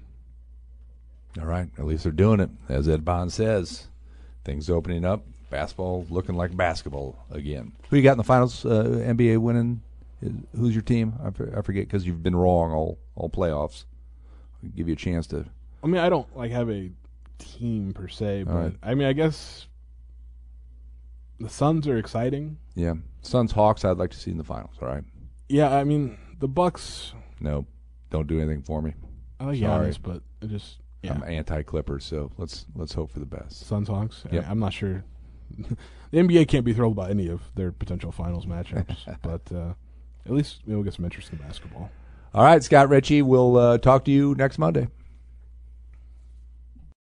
All 1.40 1.46
right. 1.46 1.70
At 1.78 1.86
least 1.86 2.04
they're 2.04 2.12
doing 2.12 2.40
it, 2.40 2.50
as 2.70 2.88
Ed 2.88 3.06
Bond 3.06 3.32
says. 3.32 3.88
Things 4.44 4.70
opening 4.70 5.06
up. 5.06 5.24
Basketball 5.50 6.06
looking 6.10 6.36
like 6.36 6.56
basketball 6.56 7.18
again. 7.32 7.72
Who 7.90 7.98
you 7.98 8.04
got 8.04 8.13
in 8.13 8.18
the 8.18 8.24
finals? 8.24 8.66
Uh, 8.66 8.84
NBA 9.06 9.38
winning. 9.38 9.82
Who's 10.56 10.74
your 10.74 10.82
team? 10.82 11.13
I, 11.24 11.28
I 11.28 11.62
forget 11.62 11.86
because 11.86 12.06
you've 12.06 12.24
been 12.24 12.36
wrong 12.36 12.72
all 12.72 12.98
all 13.16 13.30
playoffs. 13.30 13.86
I'll 14.63 14.70
give 14.70 14.88
you 14.88 14.94
a 14.94 14.98
chance 14.98 15.28
to. 15.28 15.46
I 15.84 15.88
mean, 15.88 16.02
I 16.02 16.10
don't 16.10 16.36
like 16.36 16.52
have 16.52 16.70
a 16.70 16.92
team 17.38 17.94
per 17.94 18.08
se, 18.08 18.44
but 18.44 18.54
right. 18.54 18.76
I 18.82 18.96
mean, 18.96 19.08
I 19.08 19.13
guess 19.13 19.68
the 21.40 21.50
Suns 21.50 21.88
are 21.88 21.98
exciting. 21.98 22.58
Yeah, 22.76 22.96
Suns 23.22 23.52
Hawks. 23.52 23.86
I'd 23.86 23.98
like 23.98 24.12
to 24.12 24.18
see 24.18 24.32
in 24.32 24.38
the 24.38 24.44
finals. 24.44 24.76
All 24.82 24.88
right. 24.88 25.04
Yeah, 25.50 25.74
I 25.74 25.84
mean 25.84 26.18
the 26.40 26.48
Bucks. 26.48 27.13
No, 27.40 27.66
don't 28.10 28.28
do 28.28 28.40
anything 28.40 28.63
for 28.63 28.82
me. 28.82 28.96
I 29.40 29.46
like 29.46 29.60
Sorry. 29.60 29.90
Giannis, 29.92 30.00
but 30.02 30.24
it 30.42 30.50
just 30.50 30.78
yeah. 31.04 31.14
I'm 31.14 31.24
anti 31.24 31.64
Clippers, 31.64 32.06
so 32.06 32.32
let's 32.38 32.66
let's 32.76 32.94
hope 32.94 33.12
for 33.12 33.20
the 33.20 33.26
best. 33.26 33.66
Suns 33.68 33.88
Hawks. 33.88 34.24
Yep. 34.32 34.46
I, 34.48 34.52
am 34.52 34.60
not 34.60 34.74
sure. 34.74 35.04
the 36.12 36.18
NBA 36.18 36.48
can't 36.48 36.66
be 36.66 36.74
thrilled 36.74 36.96
by 36.96 37.10
any 37.10 37.28
of 37.28 37.42
their 37.56 37.72
potential 37.72 38.12
finals 38.12 38.46
matchups, 38.46 39.18
but 39.22 39.42
uh, 39.56 39.74
at 40.26 40.32
least 40.32 40.62
we'll 40.66 40.84
get 40.84 40.94
some 40.94 41.06
interest 41.06 41.32
in 41.32 41.38
basketball. 41.38 41.90
All 42.34 42.44
right, 42.44 42.64
Scott 42.64 42.90
Richey. 42.90 43.22
We'll 43.22 43.58
uh, 43.58 43.78
talk 43.78 44.06
to 44.06 44.12
you 44.12 44.36
next 44.36 44.58
Monday. 44.58 44.88